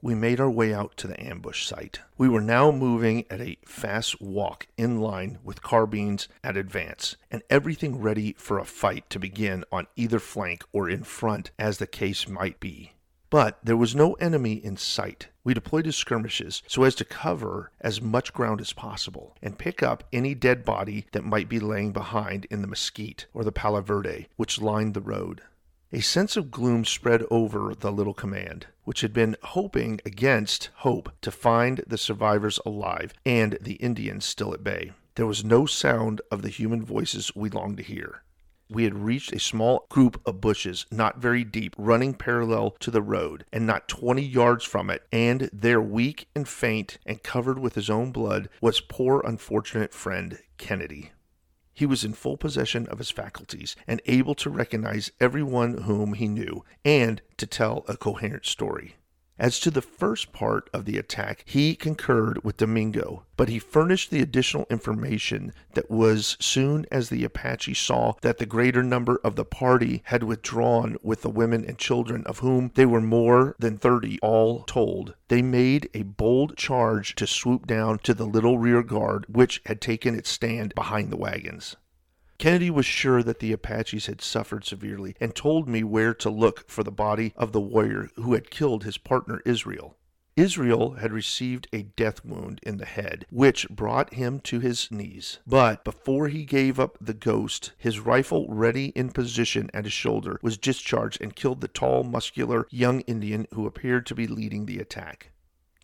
we 0.02 0.14
made 0.14 0.40
our 0.40 0.50
way 0.50 0.72
out 0.72 0.96
to 0.96 1.06
the 1.06 1.20
ambush 1.22 1.66
site. 1.66 2.00
We 2.18 2.28
were 2.28 2.40
now 2.40 2.70
moving 2.70 3.24
at 3.30 3.40
a 3.40 3.58
fast 3.64 4.20
walk 4.20 4.66
in 4.76 5.00
line 5.00 5.38
with 5.42 5.62
carbines 5.62 6.28
at 6.44 6.56
advance, 6.56 7.16
and 7.30 7.42
everything 7.50 8.00
ready 8.00 8.34
for 8.38 8.58
a 8.58 8.64
fight 8.64 9.08
to 9.10 9.18
begin 9.18 9.64
on 9.72 9.86
either 9.96 10.18
flank 10.18 10.64
or 10.72 10.88
in 10.88 11.02
front, 11.02 11.50
as 11.58 11.78
the 11.78 11.86
case 11.86 12.28
might 12.28 12.60
be. 12.60 12.92
But 13.28 13.58
there 13.62 13.76
was 13.76 13.94
no 13.94 14.14
enemy 14.14 14.54
in 14.54 14.76
sight. 14.76 15.28
We 15.42 15.52
deployed 15.52 15.86
as 15.86 15.96
skirmishes 15.96 16.62
so 16.66 16.84
as 16.84 16.94
to 16.96 17.04
cover 17.04 17.72
as 17.80 18.00
much 18.00 18.32
ground 18.32 18.60
as 18.60 18.72
possible 18.72 19.36
and 19.42 19.58
pick 19.58 19.82
up 19.82 20.04
any 20.12 20.34
dead 20.34 20.64
body 20.64 21.06
that 21.12 21.24
might 21.24 21.48
be 21.48 21.58
laying 21.58 21.92
behind 21.92 22.46
in 22.46 22.62
the 22.62 22.68
mesquite 22.68 23.26
or 23.34 23.44
the 23.44 23.52
palo 23.52 23.80
verde 23.80 24.28
which 24.36 24.60
lined 24.60 24.94
the 24.94 25.00
road. 25.00 25.42
A 25.92 26.00
sense 26.00 26.36
of 26.36 26.50
gloom 26.50 26.84
spread 26.84 27.22
over 27.30 27.72
the 27.72 27.92
little 27.92 28.12
command, 28.12 28.66
which 28.82 29.02
had 29.02 29.12
been 29.12 29.36
hoping 29.42 30.00
against 30.04 30.70
hope 30.78 31.12
to 31.20 31.30
find 31.30 31.84
the 31.86 31.96
survivors 31.96 32.58
alive 32.66 33.14
and 33.24 33.56
the 33.60 33.74
Indians 33.74 34.24
still 34.24 34.52
at 34.52 34.64
bay. 34.64 34.92
There 35.14 35.26
was 35.26 35.44
no 35.44 35.64
sound 35.64 36.20
of 36.30 36.42
the 36.42 36.48
human 36.48 36.84
voices 36.84 37.36
we 37.36 37.50
longed 37.50 37.76
to 37.76 37.84
hear. 37.84 38.24
We 38.68 38.82
had 38.82 38.96
reached 38.96 39.32
a 39.32 39.38
small 39.38 39.86
group 39.88 40.20
of 40.26 40.40
bushes, 40.40 40.86
not 40.90 41.18
very 41.18 41.44
deep, 41.44 41.76
running 41.78 42.14
parallel 42.14 42.72
to 42.80 42.90
the 42.90 43.00
road, 43.00 43.44
and 43.52 43.64
not 43.64 43.86
twenty 43.86 44.24
yards 44.24 44.64
from 44.64 44.90
it, 44.90 45.06
and 45.12 45.48
there, 45.52 45.80
weak 45.80 46.26
and 46.34 46.48
faint, 46.48 46.98
and 47.06 47.22
covered 47.22 47.60
with 47.60 47.76
his 47.76 47.88
own 47.88 48.10
blood, 48.10 48.48
was 48.60 48.80
poor 48.80 49.22
unfortunate 49.24 49.94
friend 49.94 50.40
Kennedy. 50.58 51.12
He 51.76 51.84
was 51.84 52.04
in 52.04 52.14
full 52.14 52.38
possession 52.38 52.86
of 52.86 52.96
his 52.96 53.10
faculties 53.10 53.76
and 53.86 54.00
able 54.06 54.34
to 54.36 54.48
recognize 54.48 55.12
everyone 55.20 55.82
whom 55.82 56.14
he 56.14 56.26
knew 56.26 56.64
and 56.86 57.20
to 57.36 57.46
tell 57.46 57.84
a 57.86 57.98
coherent 57.98 58.46
story. 58.46 58.96
As 59.38 59.60
to 59.60 59.70
the 59.70 59.82
first 59.82 60.32
part 60.32 60.70
of 60.72 60.86
the 60.86 60.96
attack, 60.96 61.42
he 61.44 61.74
concurred 61.74 62.42
with 62.42 62.56
Domingo, 62.56 63.24
but 63.36 63.50
he 63.50 63.58
furnished 63.58 64.10
the 64.10 64.22
additional 64.22 64.66
information 64.70 65.52
that 65.74 65.90
was 65.90 66.38
soon 66.40 66.86
as 66.90 67.10
the 67.10 67.22
Apache 67.22 67.74
saw 67.74 68.14
that 68.22 68.38
the 68.38 68.46
greater 68.46 68.82
number 68.82 69.20
of 69.22 69.36
the 69.36 69.44
party 69.44 70.02
had 70.06 70.22
withdrawn 70.22 70.96
with 71.02 71.20
the 71.20 71.28
women 71.28 71.66
and 71.66 71.76
children, 71.76 72.22
of 72.24 72.38
whom 72.38 72.70
they 72.76 72.86
were 72.86 73.02
more 73.02 73.54
than 73.58 73.76
thirty 73.76 74.18
all 74.22 74.62
told, 74.62 75.14
they 75.28 75.42
made 75.42 75.90
a 75.92 76.02
bold 76.02 76.56
charge 76.56 77.14
to 77.16 77.26
swoop 77.26 77.66
down 77.66 77.98
to 77.98 78.14
the 78.14 78.26
little 78.26 78.58
rear 78.58 78.82
guard 78.82 79.26
which 79.28 79.60
had 79.66 79.82
taken 79.82 80.14
its 80.14 80.30
stand 80.30 80.74
behind 80.74 81.10
the 81.12 81.16
wagons. 81.16 81.76
Kennedy 82.38 82.70
was 82.70 82.86
sure 82.86 83.22
that 83.22 83.38
the 83.38 83.52
Apaches 83.52 84.06
had 84.06 84.20
suffered 84.20 84.64
severely 84.64 85.14
and 85.20 85.34
told 85.34 85.68
me 85.68 85.82
where 85.82 86.14
to 86.14 86.30
look 86.30 86.68
for 86.68 86.82
the 86.82 86.90
body 86.90 87.32
of 87.36 87.52
the 87.52 87.60
warrior 87.60 88.10
who 88.16 88.34
had 88.34 88.50
killed 88.50 88.84
his 88.84 88.98
partner 88.98 89.40
Israel. 89.44 89.96
Israel 90.36 90.96
had 90.96 91.14
received 91.14 91.66
a 91.72 91.84
death 91.84 92.22
wound 92.22 92.60
in 92.62 92.76
the 92.76 92.84
head, 92.84 93.24
which 93.30 93.66
brought 93.70 94.12
him 94.12 94.38
to 94.40 94.60
his 94.60 94.90
knees. 94.90 95.38
But 95.46 95.82
before 95.82 96.28
he 96.28 96.44
gave 96.44 96.78
up 96.78 96.98
the 97.00 97.14
ghost, 97.14 97.72
his 97.78 98.00
rifle 98.00 98.46
ready 98.50 98.88
in 98.88 99.12
position 99.12 99.70
at 99.72 99.84
his 99.84 99.94
shoulder 99.94 100.38
was 100.42 100.58
discharged 100.58 101.22
and 101.22 101.34
killed 101.34 101.62
the 101.62 101.68
tall, 101.68 102.04
muscular 102.04 102.66
young 102.70 103.00
Indian 103.00 103.46
who 103.54 103.66
appeared 103.66 104.04
to 104.06 104.14
be 104.14 104.26
leading 104.26 104.66
the 104.66 104.78
attack. 104.78 105.30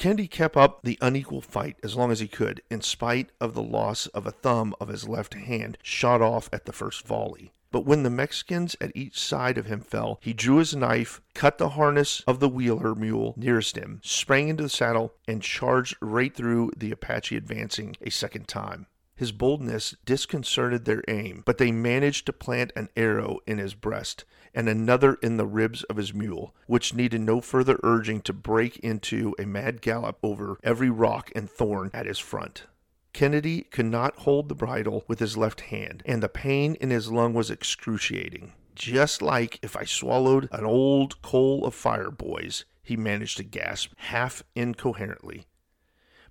Kennedy 0.03 0.27
kept 0.27 0.57
up 0.57 0.83
the 0.83 0.99
unequal 1.01 1.41
fight 1.41 1.77
as 1.85 1.95
long 1.95 2.11
as 2.11 2.19
he 2.19 2.27
could, 2.27 2.61
in 2.69 2.81
spite 2.81 3.31
of 3.41 3.55
the 3.55 3.63
loss 3.63 4.09
of 4.09 4.27
a 4.27 4.33
thumb 4.33 4.75
of 4.81 4.89
his 4.89 5.09
left 5.09 5.35
hand 5.35 5.79
shot 5.81 6.21
off 6.21 6.51
at 6.53 6.65
the 6.65 6.73
first 6.73 7.07
volley. 7.07 7.53
But 7.71 7.87
when 7.87 8.03
the 8.03 8.11
Mexicans 8.11 8.75
at 8.81 8.91
each 8.97 9.17
side 9.17 9.57
of 9.59 9.67
him 9.67 9.81
fell, 9.81 10.19
he 10.21 10.33
drew 10.33 10.57
his 10.57 10.75
knife, 10.75 11.21
cut 11.35 11.59
the 11.59 11.69
harness 11.79 12.21
of 12.27 12.41
the 12.41 12.49
wheeler 12.49 12.97
mule 12.97 13.35
nearest 13.37 13.77
him, 13.77 14.01
sprang 14.03 14.49
into 14.49 14.65
the 14.65 14.69
saddle, 14.69 15.15
and 15.29 15.41
charged 15.41 15.95
right 16.01 16.35
through 16.35 16.73
the 16.77 16.91
Apache 16.91 17.37
advancing 17.37 17.97
a 18.01 18.11
second 18.11 18.49
time. 18.49 18.89
His 19.15 19.31
boldness 19.31 19.95
disconcerted 20.05 20.85
their 20.85 21.05
aim, 21.07 21.45
but 21.47 21.59
they 21.59 21.71
managed 21.71 22.27
to 22.27 22.33
plant 22.33 22.73
an 22.75 22.89
arrow 22.97 23.39
in 23.47 23.59
his 23.59 23.75
breast 23.75 24.25
and 24.55 24.69
another 24.69 25.15
in 25.23 25.37
the 25.37 25.47
ribs 25.47 25.83
of 25.85 25.97
his 25.97 26.13
mule, 26.13 26.55
which 26.67 26.95
needed 26.95 27.21
no 27.21 27.41
further 27.41 27.79
urging 27.83 28.21
to 28.21 28.33
break 28.33 28.79
into 28.79 29.35
a 29.39 29.47
mad 29.47 29.81
gallop 29.81 30.19
over 30.23 30.59
every 30.63 30.91
rock 30.91 31.31
and 31.35 31.51
thorn 31.51 31.91
at 31.93 32.07
his 32.07 32.19
front. 32.19 32.65
Kennedy 33.13 33.63
could 33.63 33.87
not 33.87 34.17
hold 34.21 34.49
the 34.49 34.55
bridle 34.55 35.05
with 35.07 35.19
his 35.19 35.37
left 35.37 35.63
hand, 35.63 36.03
and 36.07 36.23
the 36.23 36.29
pain 36.29 36.75
in 36.77 36.91
his 36.91 37.11
lung 37.11 37.35
was 37.35 37.51
excruciating. 37.51 38.53
Just 38.75 39.21
like 39.21 39.59
if 39.63 39.77
I 39.77 39.85
swallowed 39.85 40.49
an 40.51 40.65
old 40.65 41.21
coal 41.21 41.67
of 41.67 41.75
fire, 41.75 42.11
boys, 42.11 42.65
he 42.83 42.97
managed 42.97 43.37
to 43.37 43.45
gasp 43.45 43.93
half 43.97 44.43
incoherently 44.55 45.47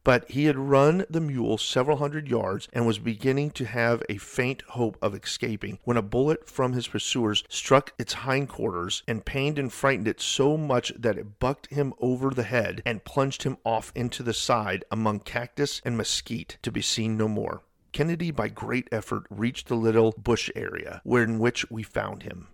but 0.03 0.29
he 0.29 0.45
had 0.45 0.57
run 0.57 1.05
the 1.09 1.21
mule 1.21 1.57
several 1.57 1.97
hundred 1.97 2.27
yards 2.27 2.67
and 2.73 2.85
was 2.85 2.99
beginning 2.99 3.51
to 3.51 3.65
have 3.65 4.01
a 4.09 4.17
faint 4.17 4.61
hope 4.69 4.97
of 5.01 5.13
escaping 5.13 5.77
when 5.83 5.97
a 5.97 6.01
bullet 6.01 6.47
from 6.49 6.73
his 6.73 6.87
pursuers 6.87 7.43
struck 7.49 7.93
its 7.99 8.13
hindquarters 8.13 9.03
and 9.07 9.25
pained 9.25 9.59
and 9.59 9.71
frightened 9.71 10.07
it 10.07 10.19
so 10.19 10.57
much 10.57 10.91
that 10.97 11.17
it 11.17 11.39
bucked 11.39 11.67
him 11.67 11.93
over 11.99 12.31
the 12.31 12.43
head 12.43 12.81
and 12.85 13.03
plunged 13.03 13.43
him 13.43 13.57
off 13.63 13.91
into 13.95 14.23
the 14.23 14.33
side 14.33 14.83
among 14.91 15.19
cactus 15.19 15.81
and 15.85 15.97
mesquite 15.97 16.57
to 16.61 16.71
be 16.71 16.81
seen 16.81 17.17
no 17.17 17.27
more. 17.27 17.61
Kennedy, 17.91 18.31
by 18.31 18.47
great 18.47 18.87
effort, 18.91 19.25
reached 19.29 19.67
the 19.67 19.75
little 19.75 20.13
bush 20.17 20.49
area 20.55 21.01
where 21.03 21.23
in 21.23 21.39
which 21.39 21.69
we 21.69 21.83
found 21.83 22.23
him. 22.23 22.47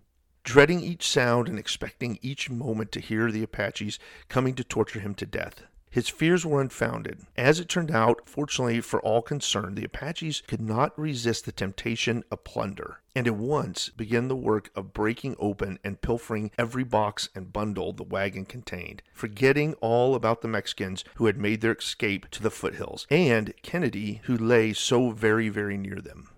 Dreading 0.44 0.82
each 0.82 1.08
sound 1.08 1.48
and 1.48 1.60
expecting 1.60 2.18
each 2.22 2.50
moment 2.50 2.92
to 2.94 3.00
hear 3.00 3.32
the 3.32 3.44
Apaches 3.44 4.00
coming 4.30 4.56
to 4.56 4.64
torture 4.64 5.00
him 5.00 5.14
to 5.16 5.26
death. 5.26 5.64
His 5.98 6.10
fears 6.10 6.46
were 6.46 6.62
unfounded. 6.62 7.26
As 7.36 7.60
it 7.60 7.68
turned 7.68 7.90
out, 7.90 8.30
fortunately 8.30 8.82
for 8.82 9.02
all 9.02 9.24
concerned, 9.24 9.76
the 9.76 9.84
Apaches 9.84 10.44
could 10.46 10.62
not 10.62 10.96
resist 10.96 11.44
the 11.46 11.52
temptation 11.52 12.24
of 12.30 12.44
plunder, 12.44 13.02
and 13.16 13.26
at 13.26 13.36
once 13.36 13.90
began 13.90 14.28
the 14.28 14.36
work 14.36 14.70
of 14.76 14.94
breaking 14.94 15.36
open 15.40 15.80
and 15.84 16.00
pilfering 16.00 16.52
every 16.56 16.84
box 16.84 17.30
and 17.34 17.52
bundle 17.52 17.94
the 17.94 18.04
wagon 18.04 18.46
contained, 18.46 19.02
forgetting 19.12 19.74
all 19.82 20.14
about 20.14 20.44
the 20.44 20.48
Mexicans 20.48 21.04
who 21.16 21.26
had 21.26 21.40
made 21.40 21.62
their 21.62 21.74
escape 21.74 22.30
to 22.30 22.44
the 22.44 22.52
foothills, 22.52 23.08
and 23.10 23.56
Kennedy, 23.64 24.22
who 24.26 24.38
lay 24.38 24.74
so 24.74 25.10
very, 25.10 25.50
very 25.50 25.78
near 25.78 26.00
them. 26.00 26.30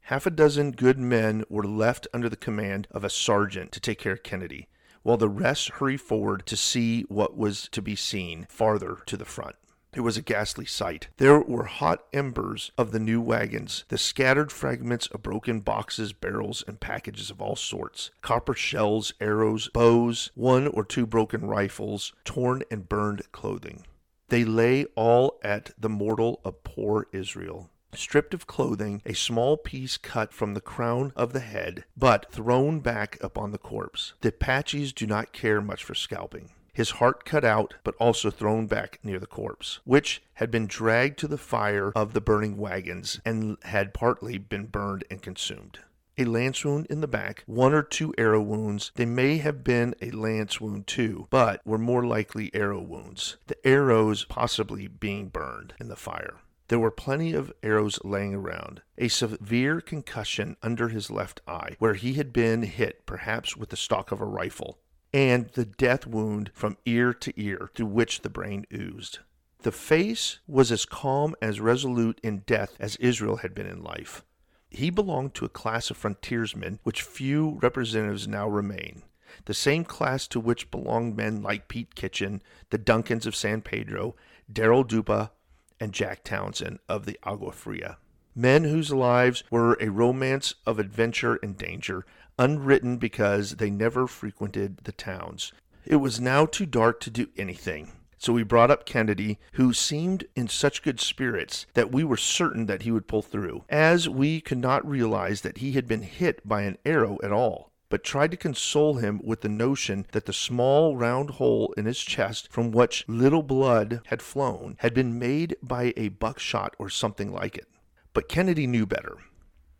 Half 0.00 0.26
a 0.26 0.30
dozen 0.30 0.72
good 0.72 0.98
men 0.98 1.44
were 1.48 1.62
left 1.62 2.08
under 2.12 2.28
the 2.28 2.34
command 2.34 2.88
of 2.90 3.04
a 3.04 3.10
sergeant 3.10 3.70
to 3.70 3.78
take 3.78 4.00
care 4.00 4.14
of 4.14 4.24
Kennedy, 4.24 4.66
while 5.06 5.16
the 5.16 5.28
rest 5.28 5.68
hurried 5.68 6.00
forward 6.00 6.44
to 6.44 6.56
see 6.56 7.02
what 7.02 7.36
was 7.36 7.68
to 7.70 7.80
be 7.80 7.94
seen 7.94 8.44
farther 8.50 8.98
to 9.06 9.16
the 9.16 9.24
front. 9.24 9.54
It 9.94 10.00
was 10.00 10.16
a 10.16 10.22
ghastly 10.22 10.66
sight. 10.66 11.06
There 11.18 11.38
were 11.38 11.66
hot 11.66 12.02
embers 12.12 12.72
of 12.76 12.90
the 12.90 12.98
new 12.98 13.20
wagons, 13.20 13.84
the 13.86 13.98
scattered 13.98 14.50
fragments 14.50 15.06
of 15.06 15.22
broken 15.22 15.60
boxes, 15.60 16.12
barrels, 16.12 16.64
and 16.66 16.80
packages 16.80 17.30
of 17.30 17.40
all 17.40 17.54
sorts, 17.54 18.10
copper 18.20 18.54
shells, 18.54 19.14
arrows, 19.20 19.70
bows, 19.72 20.32
one 20.34 20.66
or 20.66 20.84
two 20.84 21.06
broken 21.06 21.46
rifles, 21.46 22.12
torn 22.24 22.64
and 22.68 22.88
burned 22.88 23.22
clothing. 23.30 23.84
They 24.28 24.44
lay 24.44 24.86
all 24.96 25.38
at 25.44 25.70
the 25.78 25.88
mortal 25.88 26.40
of 26.44 26.64
poor 26.64 27.06
Israel 27.12 27.70
stripped 27.94 28.34
of 28.34 28.46
clothing, 28.46 29.02
a 29.06 29.14
small 29.14 29.56
piece 29.56 29.96
cut 29.96 30.32
from 30.32 30.54
the 30.54 30.60
crown 30.60 31.12
of 31.16 31.32
the 31.32 31.40
head, 31.40 31.84
but 31.96 32.30
thrown 32.30 32.80
back 32.80 33.16
upon 33.22 33.52
the 33.52 33.58
corpse. 33.58 34.14
The 34.20 34.28
Apaches 34.28 34.92
do 34.92 35.06
not 35.06 35.32
care 35.32 35.60
much 35.60 35.84
for 35.84 35.94
scalping. 35.94 36.50
His 36.72 36.90
heart 36.90 37.24
cut 37.24 37.44
out, 37.44 37.74
but 37.84 37.94
also 37.98 38.30
thrown 38.30 38.66
back 38.66 38.98
near 39.02 39.18
the 39.18 39.26
corpse, 39.26 39.80
which 39.84 40.22
had 40.34 40.50
been 40.50 40.66
dragged 40.66 41.18
to 41.20 41.28
the 41.28 41.38
fire 41.38 41.90
of 41.96 42.12
the 42.12 42.20
burning 42.20 42.58
wagons 42.58 43.18
and 43.24 43.56
had 43.62 43.94
partly 43.94 44.36
been 44.36 44.66
burned 44.66 45.04
and 45.10 45.22
consumed 45.22 45.78
a 46.18 46.24
lance 46.24 46.64
wound 46.64 46.86
in 46.86 47.00
the 47.00 47.08
back, 47.08 47.44
one 47.46 47.74
or 47.74 47.82
two 47.82 48.14
arrow 48.16 48.40
wounds. 48.40 48.90
They 48.94 49.04
may 49.04 49.38
have 49.38 49.62
been 49.62 49.94
a 50.00 50.10
lance 50.10 50.60
wound 50.60 50.86
too, 50.86 51.26
but 51.30 51.60
were 51.66 51.78
more 51.78 52.06
likely 52.06 52.50
arrow 52.54 52.80
wounds, 52.80 53.36
the 53.46 53.66
arrows 53.66 54.24
possibly 54.24 54.86
being 54.86 55.28
burned 55.28 55.74
in 55.78 55.88
the 55.88 55.96
fire. 55.96 56.36
There 56.68 56.78
were 56.78 56.90
plenty 56.90 57.32
of 57.32 57.52
arrows 57.62 57.98
laying 58.02 58.34
around. 58.34 58.82
A 58.98 59.08
severe 59.08 59.80
concussion 59.80 60.56
under 60.62 60.88
his 60.88 61.10
left 61.10 61.40
eye, 61.46 61.76
where 61.78 61.94
he 61.94 62.14
had 62.14 62.32
been 62.32 62.62
hit 62.62 63.06
perhaps 63.06 63.56
with 63.56 63.68
the 63.68 63.76
stock 63.76 64.10
of 64.10 64.20
a 64.20 64.26
rifle, 64.26 64.78
and 65.12 65.48
the 65.50 65.64
death 65.64 66.06
wound 66.06 66.50
from 66.52 66.76
ear 66.84 67.14
to 67.14 67.32
ear 67.40 67.70
through 67.74 67.86
which 67.86 68.22
the 68.22 68.30
brain 68.30 68.66
oozed. 68.72 69.20
The 69.60 69.72
face 69.72 70.40
was 70.46 70.70
as 70.70 70.84
calm 70.84 71.34
as 71.40 71.60
resolute 71.60 72.20
in 72.22 72.44
death 72.46 72.76
as 72.78 72.96
Israel 72.96 73.36
had 73.36 73.54
been 73.54 73.66
in 73.66 73.82
life. 73.82 74.24
He 74.68 74.90
belonged 74.90 75.34
to 75.34 75.44
a 75.44 75.48
class 75.48 75.90
of 75.90 75.96
frontiersmen 75.96 76.80
which 76.82 77.02
few 77.02 77.58
representatives 77.62 78.28
now 78.28 78.48
remain, 78.48 79.02
the 79.46 79.54
same 79.54 79.84
class 79.84 80.26
to 80.28 80.40
which 80.40 80.70
belonged 80.70 81.16
men 81.16 81.42
like 81.42 81.68
Pete 81.68 81.94
Kitchen, 81.94 82.42
the 82.70 82.78
Duncans 82.78 83.26
of 83.26 83.36
San 83.36 83.62
Pedro, 83.62 84.16
Darrell 84.52 84.84
Duppa, 84.84 85.30
and 85.80 85.92
Jack 85.92 86.24
Townsend 86.24 86.78
of 86.88 87.06
the 87.06 87.18
Agua 87.22 87.52
Fria. 87.52 87.98
Men 88.34 88.64
whose 88.64 88.92
lives 88.92 89.44
were 89.50 89.76
a 89.80 89.88
romance 89.88 90.54
of 90.66 90.78
adventure 90.78 91.36
and 91.42 91.56
danger, 91.56 92.04
unwritten 92.38 92.98
because 92.98 93.56
they 93.56 93.70
never 93.70 94.06
frequented 94.06 94.78
the 94.84 94.92
towns. 94.92 95.52
It 95.84 95.96
was 95.96 96.20
now 96.20 96.46
too 96.46 96.66
dark 96.66 97.00
to 97.00 97.10
do 97.10 97.28
anything. 97.36 97.92
So 98.18 98.32
we 98.32 98.42
brought 98.42 98.70
up 98.70 98.86
Kennedy, 98.86 99.38
who 99.52 99.72
seemed 99.72 100.24
in 100.34 100.48
such 100.48 100.82
good 100.82 101.00
spirits 101.00 101.66
that 101.74 101.92
we 101.92 102.02
were 102.02 102.16
certain 102.16 102.66
that 102.66 102.82
he 102.82 102.90
would 102.90 103.08
pull 103.08 103.22
through, 103.22 103.64
as 103.68 104.08
we 104.08 104.40
could 104.40 104.58
not 104.58 104.88
realize 104.88 105.42
that 105.42 105.58
he 105.58 105.72
had 105.72 105.86
been 105.86 106.02
hit 106.02 106.46
by 106.46 106.62
an 106.62 106.78
arrow 106.84 107.18
at 107.22 107.32
all 107.32 107.70
but 107.88 108.02
tried 108.02 108.30
to 108.30 108.36
console 108.36 108.94
him 108.94 109.20
with 109.22 109.42
the 109.42 109.48
notion 109.48 110.06
that 110.12 110.26
the 110.26 110.32
small 110.32 110.96
round 110.96 111.30
hole 111.30 111.72
in 111.76 111.84
his 111.84 112.00
chest 112.00 112.52
from 112.52 112.70
which 112.70 113.04
little 113.06 113.42
blood 113.42 114.00
had 114.06 114.22
flown 114.22 114.76
had 114.80 114.92
been 114.94 115.18
made 115.18 115.56
by 115.62 115.92
a 115.96 116.08
buckshot 116.08 116.74
or 116.78 116.88
something 116.88 117.32
like 117.32 117.56
it. 117.56 117.68
But 118.12 118.28
Kennedy 118.28 118.66
knew 118.66 118.86
better. 118.86 119.18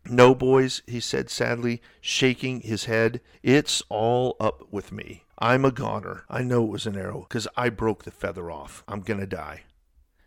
No, 0.09 0.33
boys, 0.33 0.83
he 0.87 1.01
said 1.01 1.29
sadly, 1.29 1.81
shaking 1.99 2.61
his 2.61 2.85
head, 2.85 3.19
it's 3.43 3.83
all 3.89 4.37
up 4.39 4.71
with 4.71 4.91
me. 4.91 5.25
I'm 5.37 5.65
a 5.65 5.71
goner. 5.71 6.23
I 6.29 6.43
know 6.43 6.63
it 6.63 6.71
was 6.71 6.85
an 6.85 6.95
arrow, 6.95 7.25
'cause 7.27 7.47
I 7.57 7.69
broke 7.69 8.05
the 8.05 8.11
feather 8.11 8.49
off. 8.49 8.83
I'm 8.87 9.01
gonna 9.01 9.27
die. 9.27 9.63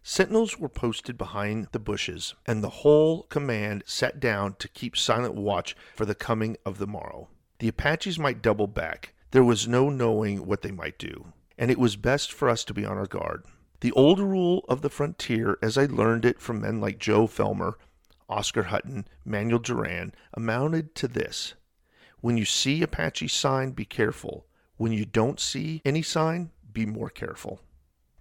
Sentinels 0.03 0.59
were 0.59 0.69
posted 0.69 1.17
behind 1.17 1.69
the 1.73 1.79
bushes, 1.79 2.35
and 2.47 2.63
the 2.63 2.69
whole 2.69 3.25
command 3.25 3.85
sat 3.87 4.21
down 4.21 4.55
to 4.57 4.69
keep 4.69 4.97
silent 4.97 5.35
watch 5.35 5.77
for 5.97 6.05
the 6.05 6.15
coming 6.15 6.57
of 6.65 6.79
the 6.79 6.87
morrow. 6.87 7.29
The 7.61 7.69
Apaches 7.69 8.19
might 8.19 8.41
double 8.41 8.67
back. 8.67 9.13
There 9.33 9.45
was 9.45 9.69
no 9.69 9.91
knowing 9.91 10.47
what 10.47 10.63
they 10.63 10.71
might 10.71 10.99
do, 10.99 11.35
and 11.59 11.71
it 11.71 11.79
was 11.79 11.95
best 11.95 12.33
for 12.33 12.49
us 12.49 12.65
to 12.65 12.73
be 12.73 12.87
on 12.87 12.97
our 12.97 13.07
guard. 13.07 13.45
The 13.81 13.93
old 13.93 14.19
rule 14.19 14.65
of 14.67 14.81
the 14.81 14.89
frontier, 14.89 15.59
as 15.61 15.77
I 15.77 15.85
learned 15.85 16.25
it 16.25 16.41
from 16.41 16.63
men 16.63 16.81
like 16.81 16.99
Joe 16.99 17.27
Felmer, 17.27 17.75
Oscar 18.31 18.63
Hutton, 18.63 19.07
Manuel 19.27 19.59
Duran, 19.59 20.15
amounted 20.33 20.95
to 20.95 21.07
this 21.07 21.53
When 22.23 22.39
you 22.39 22.47
see 22.47 22.83
Apache 22.83 23.29
sign, 23.29 23.73
be 23.73 23.85
careful. 23.85 24.47
When 24.79 24.93
you 24.93 25.05
don't 25.05 25.39
see 25.39 25.83
any 25.85 26.01
sign, 26.01 26.53
be 26.73 26.87
more 26.87 27.11
careful. 27.11 27.61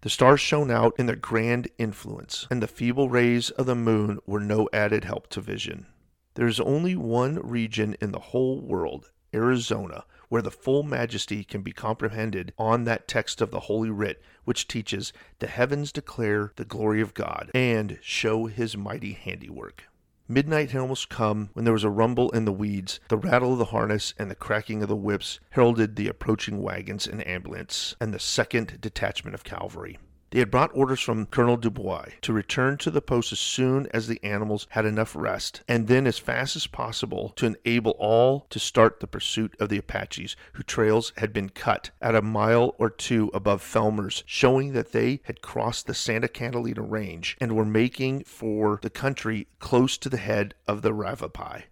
The 0.02 0.10
stars 0.10 0.42
shone 0.42 0.70
out 0.70 0.96
in 1.00 1.06
their 1.06 1.16
grand 1.16 1.70
influence, 1.78 2.46
and 2.52 2.62
the 2.62 2.68
feeble 2.68 3.08
rays 3.08 3.52
of 3.52 3.68
the 3.68 3.76
moon 3.76 4.20
were 4.26 4.42
no 4.42 4.68
added 4.74 5.06
help 5.06 5.30
to 5.30 5.40
vision. 5.40 5.86
There 6.34 6.48
is 6.48 6.60
only 6.60 6.98
one 6.98 7.36
region 7.36 7.96
in 8.02 8.12
the 8.12 8.20
whole 8.20 8.60
world 8.60 9.12
Arizona, 9.34 10.06
where 10.30 10.42
the 10.42 10.52
full 10.52 10.84
majesty 10.84 11.44
can 11.44 11.62
be 11.62 11.72
comprehended 11.72 12.54
on 12.58 12.84
that 12.84 13.08
text 13.08 13.42
of 13.42 13.52
the 13.52 13.62
Holy 13.62 13.90
Writ 13.90 14.22
which 14.46 14.68
teaches, 14.68 15.12
The 15.40 15.48
heavens 15.48 15.92
declare 15.92 16.54
the 16.56 16.66
glory 16.66 17.02
of 17.02 17.14
God, 17.14 17.52
and 17.54 18.00
show 18.02 18.48
his 18.48 18.78
mighty 18.78 19.14
handiwork. 19.14 19.86
Midnight 20.28 20.70
had 20.72 20.82
almost 20.82 21.10
come 21.10 21.50
when 21.54 21.66
there 21.66 21.74
was 21.74 21.84
a 21.84 21.90
rumble 21.90 22.30
in 22.30 22.46
the 22.46 22.52
weeds. 22.52 23.00
The 23.08 23.18
rattle 23.18 23.54
of 23.54 23.58
the 23.58 23.66
harness 23.66 24.14
and 24.20 24.30
the 24.30 24.36
cracking 24.36 24.84
of 24.84 24.88
the 24.88 24.96
whips 24.96 25.40
heralded 25.50 25.96
the 25.96 26.08
approaching 26.08 26.62
wagons 26.62 27.08
and 27.08 27.26
ambulance 27.28 27.96
and 28.00 28.14
the 28.14 28.20
second 28.20 28.80
detachment 28.80 29.34
of 29.34 29.44
cavalry. 29.44 29.98
They 30.32 30.40
had 30.40 30.52
brought 30.52 30.70
orders 30.76 31.00
from 31.00 31.26
Colonel 31.26 31.58
Dubois 31.58 32.10
to 32.22 32.34
return 32.34 32.78
to 32.80 32.92
the 32.92 33.02
post 33.02 33.32
as 33.32 33.40
soon 33.40 33.88
as 33.88 34.08
the 34.08 34.24
animals 34.24 34.68
had 34.72 34.86
enough 34.86 35.16
rest, 35.16 35.64
and 35.68 35.88
then 35.88 36.06
as 36.06 36.20
fast 36.20 36.56
as 36.56 36.68
possible 36.68 37.34
to 37.36 37.48
enable 37.48 37.96
all 37.98 38.46
to 38.52 38.60
start 38.60 39.00
the 39.00 39.08
pursuit 39.08 39.56
of 39.60 39.70
the 39.70 39.80
Apaches, 39.80 40.36
whose 40.54 40.66
trails 40.66 41.14
had 41.18 41.34
been 41.34 41.50
cut 41.50 41.90
at 42.00 42.14
a 42.14 42.22
mile 42.22 42.76
or 42.78 42.92
two 42.92 43.32
above 43.34 43.64
Felmers, 43.64 44.22
showing 44.28 44.74
that 44.74 44.92
they 44.92 45.20
had 45.24 45.42
crossed 45.42 45.88
the 45.88 45.96
Santa 45.96 46.28
Catalina 46.28 46.84
Range 46.84 47.36
and 47.42 47.56
were 47.56 47.66
making 47.66 48.24
for 48.26 48.78
the 48.84 48.92
country 48.92 49.48
close 49.58 49.98
to 49.98 50.10
the 50.10 50.18
head 50.18 50.54
of 50.68 50.84
the 50.84 50.94
Ravapai. 50.94 51.66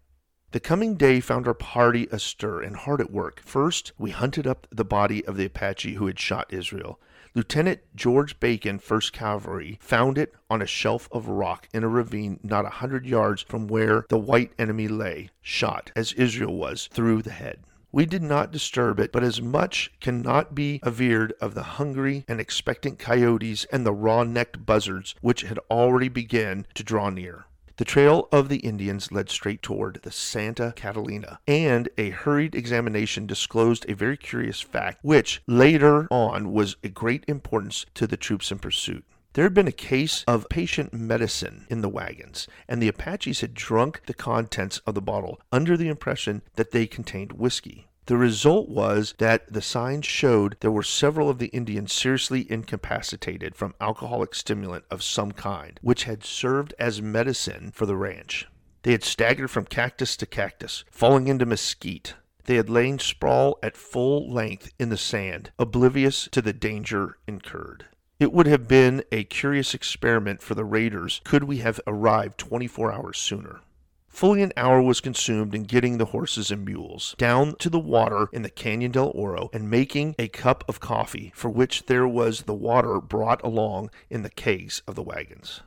The 0.51 0.59
coming 0.59 0.95
day 0.95 1.19
found 1.19 1.45
our 1.45 1.53
party 1.53 2.07
astir 2.09 2.61
and 2.61 2.75
hard 2.75 3.01
at 3.01 3.11
work. 3.11 3.41
First, 3.45 3.91
we 3.99 4.11
hunted 4.11 4.47
up 4.47 4.65
the 4.71 4.85
body 4.85 5.23
of 5.25 5.37
the 5.37 5.45
Apache 5.45 5.93
who 5.95 6.07
had 6.07 6.17
shot 6.17 6.51
Israel. 6.51 6.99
Lieutenant 7.37 7.81
George 7.95 8.39
Bacon, 8.39 8.79
1st 8.79 9.11
Cavalry, 9.11 9.77
found 9.79 10.17
it 10.17 10.33
on 10.49 10.59
a 10.59 10.65
shelf 10.65 11.07
of 11.11 11.27
rock 11.27 11.69
in 11.71 11.83
a 11.83 11.87
ravine 11.87 12.39
not 12.41 12.65
a 12.65 12.69
hundred 12.69 13.05
yards 13.05 13.43
from 13.43 13.67
where 13.67 14.07
the 14.09 14.17
white 14.17 14.53
enemy 14.57 14.87
lay, 14.87 15.29
shot, 15.39 15.91
as 15.95 16.13
Israel 16.13 16.55
was, 16.55 16.89
through 16.91 17.21
the 17.21 17.29
head. 17.29 17.59
We 17.91 18.07
did 18.07 18.23
not 18.23 18.51
disturb 18.51 18.99
it, 18.99 19.11
but 19.11 19.23
as 19.23 19.39
much 19.39 19.91
cannot 19.99 20.55
be 20.55 20.79
averred 20.81 21.33
of 21.39 21.53
the 21.53 21.77
hungry 21.77 22.25
and 22.27 22.41
expectant 22.41 22.97
coyotes 22.97 23.65
and 23.65 23.85
the 23.85 23.93
raw 23.93 24.23
necked 24.23 24.65
buzzards 24.65 25.13
which 25.21 25.43
had 25.43 25.59
already 25.69 26.09
begun 26.09 26.65
to 26.73 26.83
draw 26.83 27.11
near. 27.11 27.45
The 27.77 27.85
trail 27.85 28.27
of 28.31 28.49
the 28.49 28.57
Indians 28.57 29.11
led 29.11 29.29
straight 29.29 29.61
toward 29.61 29.99
the 30.01 30.11
Santa 30.11 30.73
Catalina, 30.75 31.39
and 31.47 31.87
a 31.95 32.09
hurried 32.09 32.55
examination 32.55 33.27
disclosed 33.27 33.85
a 33.87 33.93
very 33.93 34.17
curious 34.17 34.59
fact, 34.61 34.97
which 35.03 35.43
later 35.45 36.07
on 36.09 36.51
was 36.51 36.75
of 36.83 36.93
great 36.95 37.23
importance 37.27 37.85
to 37.93 38.07
the 38.07 38.17
troops 38.17 38.51
in 38.51 38.57
pursuit. 38.57 39.05
There 39.33 39.43
had 39.43 39.53
been 39.53 39.67
a 39.67 39.71
case 39.71 40.23
of 40.27 40.49
patient 40.49 40.91
medicine 40.91 41.67
in 41.69 41.81
the 41.81 41.89
wagons, 41.89 42.47
and 42.67 42.81
the 42.81 42.87
Apaches 42.87 43.41
had 43.41 43.53
drunk 43.53 44.01
the 44.07 44.15
contents 44.15 44.79
of 44.87 44.95
the 44.95 45.01
bottle 45.01 45.39
under 45.51 45.77
the 45.77 45.89
impression 45.89 46.41
that 46.55 46.71
they 46.71 46.87
contained 46.87 47.33
whiskey. 47.33 47.89
The 48.07 48.15
result 48.15 48.69
was 48.69 49.15
that 49.17 49.51
the 49.51 49.61
signs 49.61 50.05
showed 50.05 50.55
there 50.61 50.71
were 50.71 50.81
several 50.81 51.29
of 51.29 51.39
the 51.39 51.47
Indians 51.47 51.91
seriously 51.91 52.49
incapacitated 52.49 53.53
from 53.53 53.75
alcoholic 53.81 54.33
stimulant 54.33 54.85
of 54.89 55.03
some 55.03 55.33
kind, 55.33 55.77
which 55.83 56.05
had 56.05 56.23
served 56.23 56.73
as 56.79 57.01
medicine 57.01 57.71
for 57.73 57.85
the 57.85 57.97
ranch. 57.97 58.47
They 58.83 58.93
had 58.93 59.03
staggered 59.03 59.51
from 59.51 59.65
cactus 59.65 60.15
to 60.17 60.25
cactus, 60.25 60.85
falling 60.89 61.27
into 61.27 61.45
mesquite. 61.45 62.13
They 62.45 62.55
had 62.55 62.69
lain 62.69 62.97
sprawl 62.99 63.59
at 63.61 63.75
full 63.75 64.31
length 64.31 64.71
in 64.79 64.87
the 64.87 64.95
sand, 64.95 65.51
oblivious 65.59 66.29
to 66.31 66.41
the 66.41 66.53
danger 66.53 67.17
incurred. 67.27 67.87
It 68.21 68.31
would 68.31 68.47
have 68.47 68.69
been 68.69 69.03
a 69.11 69.25
curious 69.25 69.73
experiment 69.73 70.41
for 70.41 70.55
the 70.55 70.63
raiders 70.63 71.19
could 71.25 71.43
we 71.43 71.57
have 71.57 71.81
arrived 71.85 72.37
24 72.37 72.89
hours 72.89 73.17
sooner. 73.17 73.59
Fully 74.17 74.41
an 74.41 74.51
hour 74.57 74.81
was 74.81 74.99
consumed 74.99 75.53
in 75.53 75.65
getting 75.65 75.99
the 75.99 76.05
horses 76.05 76.49
and 76.49 76.65
mules 76.65 77.13
down 77.19 77.55
to 77.57 77.69
the 77.69 77.77
water 77.77 78.29
in 78.33 78.41
the 78.41 78.49
Canyon 78.49 78.89
del 78.89 79.11
Oro 79.13 79.51
and 79.53 79.69
making 79.69 80.15
a 80.17 80.27
cup 80.27 80.63
of 80.67 80.79
coffee, 80.79 81.31
for 81.35 81.49
which 81.49 81.85
there 81.85 82.07
was 82.07 82.41
the 82.41 82.53
water 82.55 82.99
brought 82.99 83.43
along 83.43 83.91
in 84.09 84.23
the 84.23 84.31
kegs 84.31 84.81
of 84.87 84.95
the 84.95 85.03
wagons. 85.03 85.61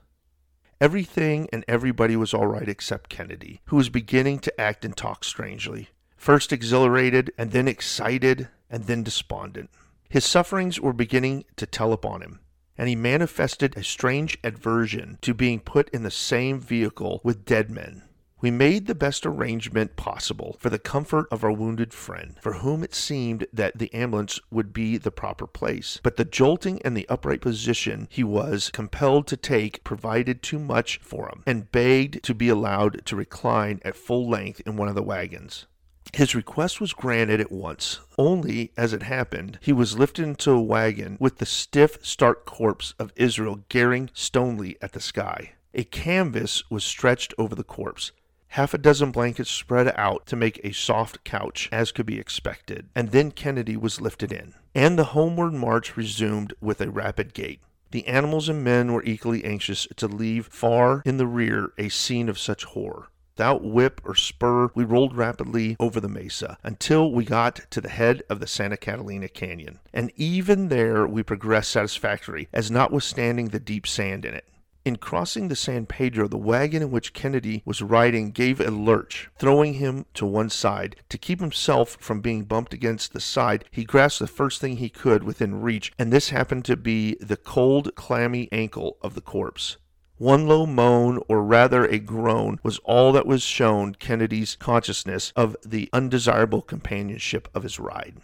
Everything 0.81 1.49
and 1.53 1.65
everybody 1.69 2.17
was 2.17 2.35
all 2.35 2.49
right 2.49 2.69
except 2.69 3.09
Kennedy, 3.09 3.61
who 3.67 3.77
was 3.77 3.89
beginning 3.89 4.41
to 4.41 4.61
act 4.61 4.85
and 4.85 4.97
talk 4.97 5.23
strangely, 5.23 5.91
first 6.17 6.53
exhilarated, 6.53 7.33
and 7.39 7.53
then 7.53 7.69
excited, 7.69 8.49
and 8.69 8.87
then 8.87 9.05
despondent. 9.05 9.71
His 10.09 10.25
sufferings 10.25 10.81
were 10.81 10.93
beginning 10.93 11.45
to 11.55 11.67
tell 11.67 11.93
upon 11.93 12.21
him, 12.21 12.41
and 12.77 12.89
he 12.89 12.97
manifested 12.97 13.77
a 13.77 13.85
strange 13.85 14.39
aversion 14.43 15.19
to 15.21 15.35
being 15.35 15.61
put 15.61 15.89
in 15.91 16.03
the 16.03 16.11
same 16.11 16.59
vehicle 16.59 17.21
with 17.23 17.45
dead 17.45 17.71
men. 17.71 18.03
We 18.43 18.51
made 18.51 18.87
the 18.87 18.95
best 18.95 19.27
arrangement 19.27 19.97
possible 19.97 20.57
for 20.59 20.71
the 20.71 20.79
comfort 20.79 21.27
of 21.31 21.45
our 21.45 21.53
wounded 21.53 21.93
friend, 21.93 22.37
for 22.41 22.55
whom 22.55 22.83
it 22.83 22.95
seemed 22.95 23.47
that 23.53 23.77
the 23.77 23.93
ambulance 23.93 24.41
would 24.51 24.73
be 24.73 24.97
the 24.97 25.11
proper 25.11 25.47
place. 25.47 26.01
But 26.03 26.17
the 26.17 26.25
jolting 26.25 26.81
and 26.83 26.97
the 26.97 27.07
upright 27.11 27.43
position 27.43 28.09
he 28.11 28.25
was 28.25 28.71
compelled 28.71 29.27
to 29.27 29.37
take 29.37 29.85
provided 29.85 30.43
too 30.43 30.59
much 30.59 31.01
for 31.03 31.29
him, 31.29 31.43
and 31.47 31.71
begged 31.71 32.23
to 32.23 32.35
be 32.35 32.49
allowed 32.49 33.05
to 33.05 33.15
recline 33.15 33.79
at 33.85 33.95
full 33.95 34.27
length 34.27 34.63
in 34.65 34.77
one 34.77 34.89
of 34.89 34.95
the 34.95 35.03
wagons. 35.03 35.67
His 36.15 36.35
request 36.35 36.81
was 36.81 36.95
granted 36.95 37.43
at 37.43 37.53
once. 37.53 38.01
Only, 38.17 38.73
as 38.75 38.95
it 38.95 39.03
happened, 39.03 39.59
he 39.61 39.75
was 39.75 39.99
lifted 39.99 40.25
into 40.25 40.53
a 40.53 40.63
wagon 40.63 41.19
with 41.21 41.37
the 41.39 41.47
stiff, 41.47 41.99
stark 42.07 42.47
corpse 42.47 42.95
of 42.99 43.13
Israel 43.17 43.65
glaring 43.69 44.09
stonily 44.15 44.79
at 44.81 44.93
the 44.93 45.01
sky. 45.01 45.53
A 45.75 45.85
canvas 45.85 46.69
was 46.71 46.83
stretched 46.83 47.33
over 47.39 47.55
the 47.55 47.63
corpse 47.63 48.13
half 48.51 48.75
a 48.75 48.79
dozen 48.79 49.11
blankets 49.11 49.51
spread 49.51 49.93
out 49.97 50.27
to 50.27 50.37
make 50.37 50.61
a 50.63 50.73
soft 50.73 51.23
couch, 51.25 51.69
as 51.71 51.93
could 51.93 52.07
be 52.07 52.19
expected, 52.19 52.89
and 52.95 53.11
then 53.11 53.31
Kennedy 53.31 53.77
was 53.77 54.01
lifted 54.01 54.33
in, 54.33 54.55
and 54.75 54.99
the 54.99 55.05
homeward 55.05 55.53
march 55.53 55.97
resumed 55.97 56.53
with 56.61 56.81
a 56.81 56.91
rapid 56.91 57.33
gait. 57.35 57.61
The 57.93 58.07
animals 58.07 58.49
and 58.49 58.63
men 58.63 58.93
were 58.93 59.05
equally 59.05 59.45
anxious 59.45 59.87
to 59.97 60.07
leave 60.07 60.47
far 60.47 61.03
in 61.05 61.17
the 61.17 61.27
rear 61.27 61.73
a 61.77 61.89
scene 61.89 62.29
of 62.29 62.39
such 62.39 62.65
horror. 62.65 63.09
Without 63.37 63.65
whip 63.65 64.03
or 64.05 64.15
spur, 64.15 64.71
we 64.75 64.85
rolled 64.85 65.17
rapidly 65.17 65.75
over 65.81 65.99
the 65.99 66.11
mesa 66.11 66.59
until 66.63 67.11
we 67.11 67.25
got 67.25 67.63
to 67.71 67.81
the 67.81 67.89
head 67.89 68.23
of 68.29 68.39
the 68.39 68.47
Santa 68.47 68.77
Catalina 68.77 69.29
Canyon. 69.29 69.79
And 69.95 70.13
even 70.15 70.69
there 70.69 71.07
we 71.07 71.23
progressed 71.23 71.71
satisfactorily, 71.71 72.49
as 72.53 72.71
notwithstanding 72.71 73.49
the 73.49 73.59
deep 73.59 73.87
sand 73.87 74.27
in 74.27 74.35
it. 74.35 74.45
In 74.83 74.97
crossing 74.97 75.49
the 75.49 75.57
San 75.57 75.85
Pedro, 75.85 76.27
the 76.27 76.39
wagon 76.39 76.81
in 76.81 76.91
which 76.91 77.13
Kennedy 77.13 77.61
was 77.67 77.83
riding 77.83 78.31
gave 78.31 78.61
a 78.61 78.71
lurch, 78.71 79.29
throwing 79.39 79.75
him 79.75 80.07
to 80.15 80.25
one 80.25 80.49
side. 80.49 80.97
To 81.11 81.19
keep 81.19 81.39
himself 81.39 81.99
from 82.01 82.23
being 82.23 82.45
bumped 82.45 82.73
against 82.73 83.13
the 83.13 83.21
side, 83.21 83.67
he 83.71 83.85
grasped 83.85 84.21
the 84.21 84.27
first 84.27 84.59
thing 84.59 84.79
he 84.79 84.89
could 84.89 85.23
within 85.23 85.61
reach, 85.61 85.93
and 85.99 86.11
this 86.11 86.31
happened 86.31 86.65
to 86.65 86.79
be 86.79 87.17
the 87.21 87.37
cold, 87.37 87.95
clammy 87.95 88.49
ankle 88.53 88.97
of 89.03 89.15
the 89.15 89.21
corpse. 89.21 89.77
One 90.17 90.47
low 90.47 90.65
moan, 90.65 91.23
or 91.29 91.45
rather 91.45 91.85
a 91.85 91.99
groan, 91.99 92.59
was 92.63 92.79
all 92.79 93.13
that 93.13 93.27
was 93.27 93.43
shown 93.43 93.97
Kennedy's 93.97 94.57
consciousness 94.57 95.31
of 95.37 95.57
the 95.63 95.91
undesirable 95.93 96.63
companionship 96.63 97.49
of 97.55 97.65
his 97.65 97.79
ride. 97.79 98.17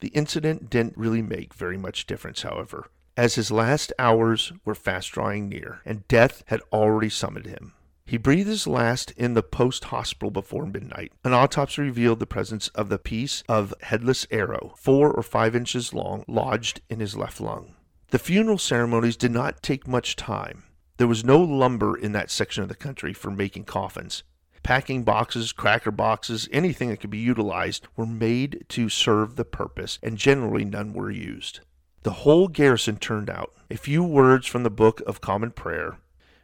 The 0.00 0.08
incident 0.08 0.70
didn't 0.70 0.96
really 0.96 1.20
make 1.20 1.52
very 1.52 1.76
much 1.76 2.06
difference, 2.06 2.40
however 2.40 2.86
as 3.16 3.34
his 3.34 3.50
last 3.50 3.92
hours 3.98 4.52
were 4.64 4.74
fast 4.74 5.12
drawing 5.12 5.48
near, 5.48 5.80
and 5.84 6.06
death 6.08 6.42
had 6.46 6.60
already 6.72 7.08
summoned 7.08 7.46
him. 7.46 7.74
He 8.04 8.16
breathed 8.16 8.48
his 8.48 8.66
last 8.66 9.12
in 9.12 9.34
the 9.34 9.42
post 9.42 9.84
hospital 9.84 10.32
before 10.32 10.66
midnight. 10.66 11.12
An 11.22 11.32
autopsy 11.32 11.82
revealed 11.82 12.18
the 12.18 12.26
presence 12.26 12.66
of 12.68 12.88
the 12.88 12.98
piece 12.98 13.44
of 13.48 13.72
headless 13.82 14.26
arrow, 14.32 14.74
four 14.76 15.12
or 15.12 15.22
five 15.22 15.54
inches 15.54 15.94
long, 15.94 16.24
lodged 16.26 16.80
in 16.90 16.98
his 16.98 17.16
left 17.16 17.40
lung. 17.40 17.76
The 18.08 18.18
funeral 18.18 18.58
ceremonies 18.58 19.16
did 19.16 19.30
not 19.30 19.62
take 19.62 19.86
much 19.86 20.16
time. 20.16 20.64
There 20.96 21.06
was 21.06 21.24
no 21.24 21.40
lumber 21.40 21.96
in 21.96 22.10
that 22.12 22.32
section 22.32 22.64
of 22.64 22.68
the 22.68 22.74
country 22.74 23.12
for 23.12 23.30
making 23.30 23.64
coffins. 23.64 24.24
Packing 24.64 25.04
boxes, 25.04 25.52
cracker 25.52 25.92
boxes, 25.92 26.48
anything 26.52 26.88
that 26.90 27.00
could 27.00 27.10
be 27.10 27.18
utilized 27.18 27.86
were 27.96 28.06
made 28.06 28.64
to 28.70 28.88
serve 28.88 29.36
the 29.36 29.44
purpose, 29.44 30.00
and 30.02 30.18
generally 30.18 30.64
none 30.64 30.92
were 30.92 31.12
used. 31.12 31.60
The 32.02 32.12
whole 32.12 32.48
garrison 32.48 32.96
turned 32.96 33.28
out. 33.28 33.52
A 33.70 33.76
few 33.76 34.02
words 34.02 34.46
from 34.46 34.62
the 34.62 34.70
Book 34.70 35.02
of 35.06 35.20
Common 35.20 35.50
Prayer, 35.50 35.98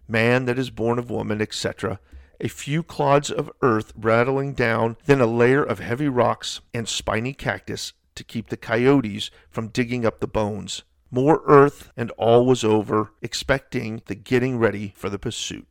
man 0.07 0.45
that 0.45 0.59
is 0.59 0.69
born 0.69 0.99
of 0.99 1.11
woman, 1.11 1.41
etc., 1.41 1.99
a 2.39 2.49
few 2.49 2.83
clods 2.83 3.31
of 3.31 3.51
earth 3.63 3.95
rattling 3.97 4.53
down, 4.53 4.99
then 5.07 5.21
a 5.21 5.27
layer 5.27 5.65
of 5.65 5.79
heavy 5.79 6.09
rocks 6.09 6.61
and 6.75 6.87
spiny 6.87 7.33
cactus 7.33 7.95
to 8.17 8.23
keep 8.23 8.49
the 8.49 8.59
coyotes 8.59 9.31
from 9.49 9.69
digging 9.69 10.05
up 10.05 10.21
the 10.21 10.27
bones. 10.27 10.83
More 11.11 11.43
earth, 11.47 11.91
and 11.97 12.11
all 12.13 12.45
was 12.45 12.63
over, 12.63 13.13
expecting 13.23 14.03
the 14.07 14.15
getting 14.15 14.59
ready 14.59 14.93
for 14.95 15.09
the 15.09 15.19
pursuit. 15.19 15.67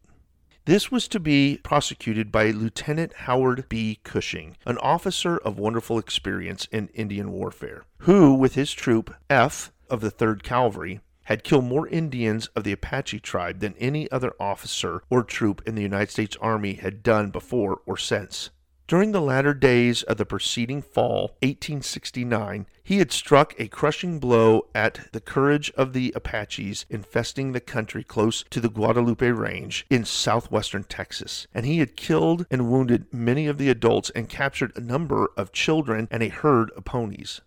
This 0.65 0.89
was 0.89 1.07
to 1.09 1.19
be 1.19 1.59
prosecuted 1.61 2.31
by 2.31 2.49
Lieutenant 2.49 3.13
Howard 3.13 3.69
B. 3.69 3.99
Cushing, 4.03 4.57
an 4.65 4.79
officer 4.79 5.37
of 5.37 5.59
wonderful 5.59 5.99
experience 5.99 6.67
in 6.71 6.87
Indian 6.95 7.31
warfare, 7.31 7.83
who, 7.99 8.33
with 8.33 8.55
his 8.55 8.73
troop, 8.73 9.13
F, 9.29 9.71
of 9.89 10.01
the 10.01 10.11
3rd 10.11 10.43
Cavalry 10.43 10.99
had 11.25 11.43
killed 11.43 11.65
more 11.65 11.87
Indians 11.87 12.47
of 12.55 12.63
the 12.63 12.71
Apache 12.71 13.19
tribe 13.19 13.59
than 13.59 13.75
any 13.77 14.09
other 14.11 14.33
officer 14.39 15.01
or 15.09 15.23
troop 15.23 15.61
in 15.65 15.75
the 15.75 15.81
United 15.81 16.11
States 16.11 16.37
Army 16.39 16.73
had 16.73 17.03
done 17.03 17.31
before 17.31 17.81
or 17.85 17.97
since. 17.97 18.51
During 18.87 19.13
the 19.13 19.21
latter 19.21 19.55
days 19.55 20.03
of 20.03 20.17
the 20.17 20.27
preceding 20.27 20.83
fall, 20.83 21.37
1869, 21.41 22.67
he 22.83 22.99
had 22.99 23.11
struck 23.11 23.55
a 23.57 23.67
crushing 23.67 24.19
blow 24.19 24.67
at 24.75 25.11
the 25.11 25.19
courage 25.19 25.71
of 25.71 25.93
the 25.93 26.13
Apaches 26.15 26.85
infesting 26.87 27.51
the 27.51 27.59
country 27.59 28.03
close 28.03 28.43
to 28.51 28.59
the 28.59 28.69
Guadalupe 28.69 29.27
Range 29.27 29.87
in 29.89 30.05
southwestern 30.05 30.83
Texas, 30.83 31.47
and 31.51 31.65
he 31.65 31.79
had 31.79 31.97
killed 31.97 32.45
and 32.51 32.69
wounded 32.69 33.11
many 33.11 33.47
of 33.47 33.57
the 33.57 33.69
adults 33.69 34.11
and 34.11 34.29
captured 34.29 34.71
a 34.75 34.81
number 34.81 35.31
of 35.35 35.51
children 35.51 36.07
and 36.11 36.21
a 36.21 36.29
herd 36.29 36.69
of 36.77 36.85
ponies. 36.85 37.41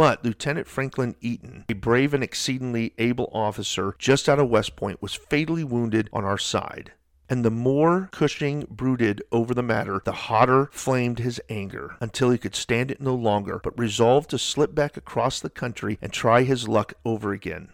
But 0.00 0.24
Lieutenant 0.24 0.66
Franklin 0.66 1.14
Eaton, 1.20 1.66
a 1.68 1.74
brave 1.74 2.14
and 2.14 2.24
exceedingly 2.24 2.94
able 2.96 3.28
officer 3.34 3.94
just 3.98 4.30
out 4.30 4.38
of 4.38 4.48
West 4.48 4.74
Point, 4.74 5.02
was 5.02 5.12
fatally 5.12 5.62
wounded 5.62 6.08
on 6.10 6.24
our 6.24 6.38
side. 6.38 6.92
And 7.28 7.44
the 7.44 7.50
more 7.50 8.08
Cushing 8.10 8.66
brooded 8.70 9.22
over 9.30 9.52
the 9.52 9.62
matter, 9.62 10.00
the 10.02 10.12
hotter 10.12 10.70
flamed 10.72 11.18
his 11.18 11.38
anger, 11.50 11.96
until 12.00 12.30
he 12.30 12.38
could 12.38 12.54
stand 12.54 12.90
it 12.90 13.02
no 13.02 13.14
longer, 13.14 13.60
but 13.62 13.78
resolved 13.78 14.30
to 14.30 14.38
slip 14.38 14.74
back 14.74 14.96
across 14.96 15.38
the 15.38 15.50
country 15.50 15.98
and 16.00 16.14
try 16.14 16.44
his 16.44 16.66
luck 16.66 16.94
over 17.04 17.34
again. 17.34 17.68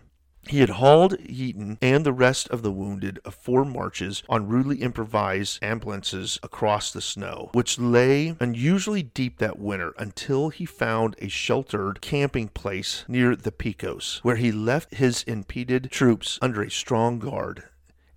He 0.49 0.61
had 0.61 0.71
hauled 0.71 1.17
Eaton 1.21 1.77
and 1.83 2.07
the 2.07 2.13
rest 2.13 2.49
of 2.51 2.63
the 2.63 2.71
wounded 2.71 3.19
of 3.25 3.35
four 3.35 3.65
marches 3.65 4.23
on 4.29 4.47
rudely 4.47 4.77
improvised 4.77 5.59
ambulances 5.63 6.39
across 6.43 6.93
the 6.93 7.01
snow, 7.01 7.51
which 7.53 7.81
lay 7.81 8.37
unusually 8.39 9.03
deep 9.03 9.39
that 9.39 9.59
winter 9.59 9.93
until 9.99 10.51
he 10.51 10.65
found 10.65 11.17
a 11.19 11.29
sheltered 11.29 12.01
camping 12.01 12.47
place 12.49 13.05
near 13.09 13.35
the 13.35 13.51
Pecos, 13.51 14.21
where 14.23 14.37
he 14.37 14.53
left 14.53 14.95
his 14.95 15.25
impeded 15.25 15.91
troops 15.91 16.39
under 16.41 16.63
a 16.63 16.71
strong 16.71 17.19
guard 17.19 17.65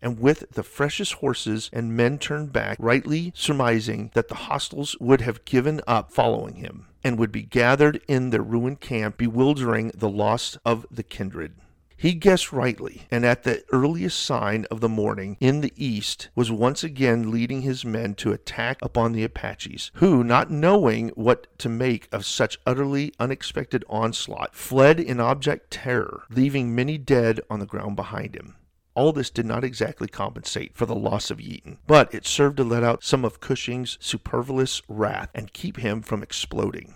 and 0.02 0.20
with 0.20 0.52
the 0.52 0.64
freshest 0.64 1.14
horses 1.14 1.70
and 1.74 1.96
men 1.96 2.18
turned 2.18 2.54
back, 2.54 2.78
rightly 2.80 3.34
surmising 3.36 4.12
that 4.14 4.28
the 4.28 4.36
hostiles 4.36 4.96
would 5.00 5.22
have 5.22 5.46
given 5.46 5.82
up 5.88 6.12
following 6.12 6.56
him, 6.56 6.86
and 7.04 7.18
would 7.18 7.32
be 7.32 7.44
gathered 7.44 8.02
in 8.08 8.30
their 8.30 8.42
ruined 8.42 8.80
camp, 8.80 9.18
bewildering 9.18 9.92
the 9.94 10.10
loss 10.10 10.58
of 10.64 10.86
the 10.92 11.04
kindred. 11.04 11.54
He 12.02 12.14
guessed 12.14 12.54
rightly, 12.54 13.02
and 13.12 13.26
at 13.26 13.44
the 13.44 13.62
earliest 13.74 14.22
sign 14.22 14.66
of 14.72 14.80
the 14.80 14.88
morning 14.88 15.36
in 15.42 15.60
the 15.60 15.74
east 15.76 16.30
was 16.34 16.50
once 16.50 16.82
again 16.82 17.30
leading 17.30 17.64
his 17.64 17.84
men 17.84 18.16
to 18.16 18.32
attack 18.32 18.78
upon 18.82 19.12
the 19.12 19.26
Apaches, 19.26 19.92
who, 19.96 20.24
not 20.24 20.50
knowing 20.50 21.10
what 21.10 21.48
to 21.60 21.68
make 21.68 22.08
of 22.14 22.26
such 22.26 22.58
utterly 22.66 23.14
unexpected 23.20 23.84
onslaught, 23.90 24.56
fled 24.56 24.98
in 24.98 25.20
abject 25.20 25.72
terror, 25.72 26.24
leaving 26.30 26.74
many 26.74 26.98
dead 26.98 27.42
on 27.50 27.60
the 27.60 27.66
ground 27.66 27.98
behind 27.98 28.34
him. 28.34 28.56
All 28.96 29.12
this 29.12 29.30
did 29.30 29.46
not 29.46 29.66
exactly 29.66 30.08
compensate 30.08 30.78
for 30.78 30.86
the 30.86 30.96
loss 30.96 31.30
of 31.30 31.42
Eaton, 31.42 31.80
but 31.86 32.14
it 32.14 32.26
served 32.26 32.56
to 32.58 32.64
let 32.64 32.82
out 32.82 33.04
some 33.04 33.26
of 33.26 33.42
Cushing's 33.42 33.98
superfluous 34.00 34.82
wrath 34.88 35.32
and 35.36 35.52
keep 35.52 35.76
him 35.76 36.02
from 36.02 36.24
exploding. 36.24 36.96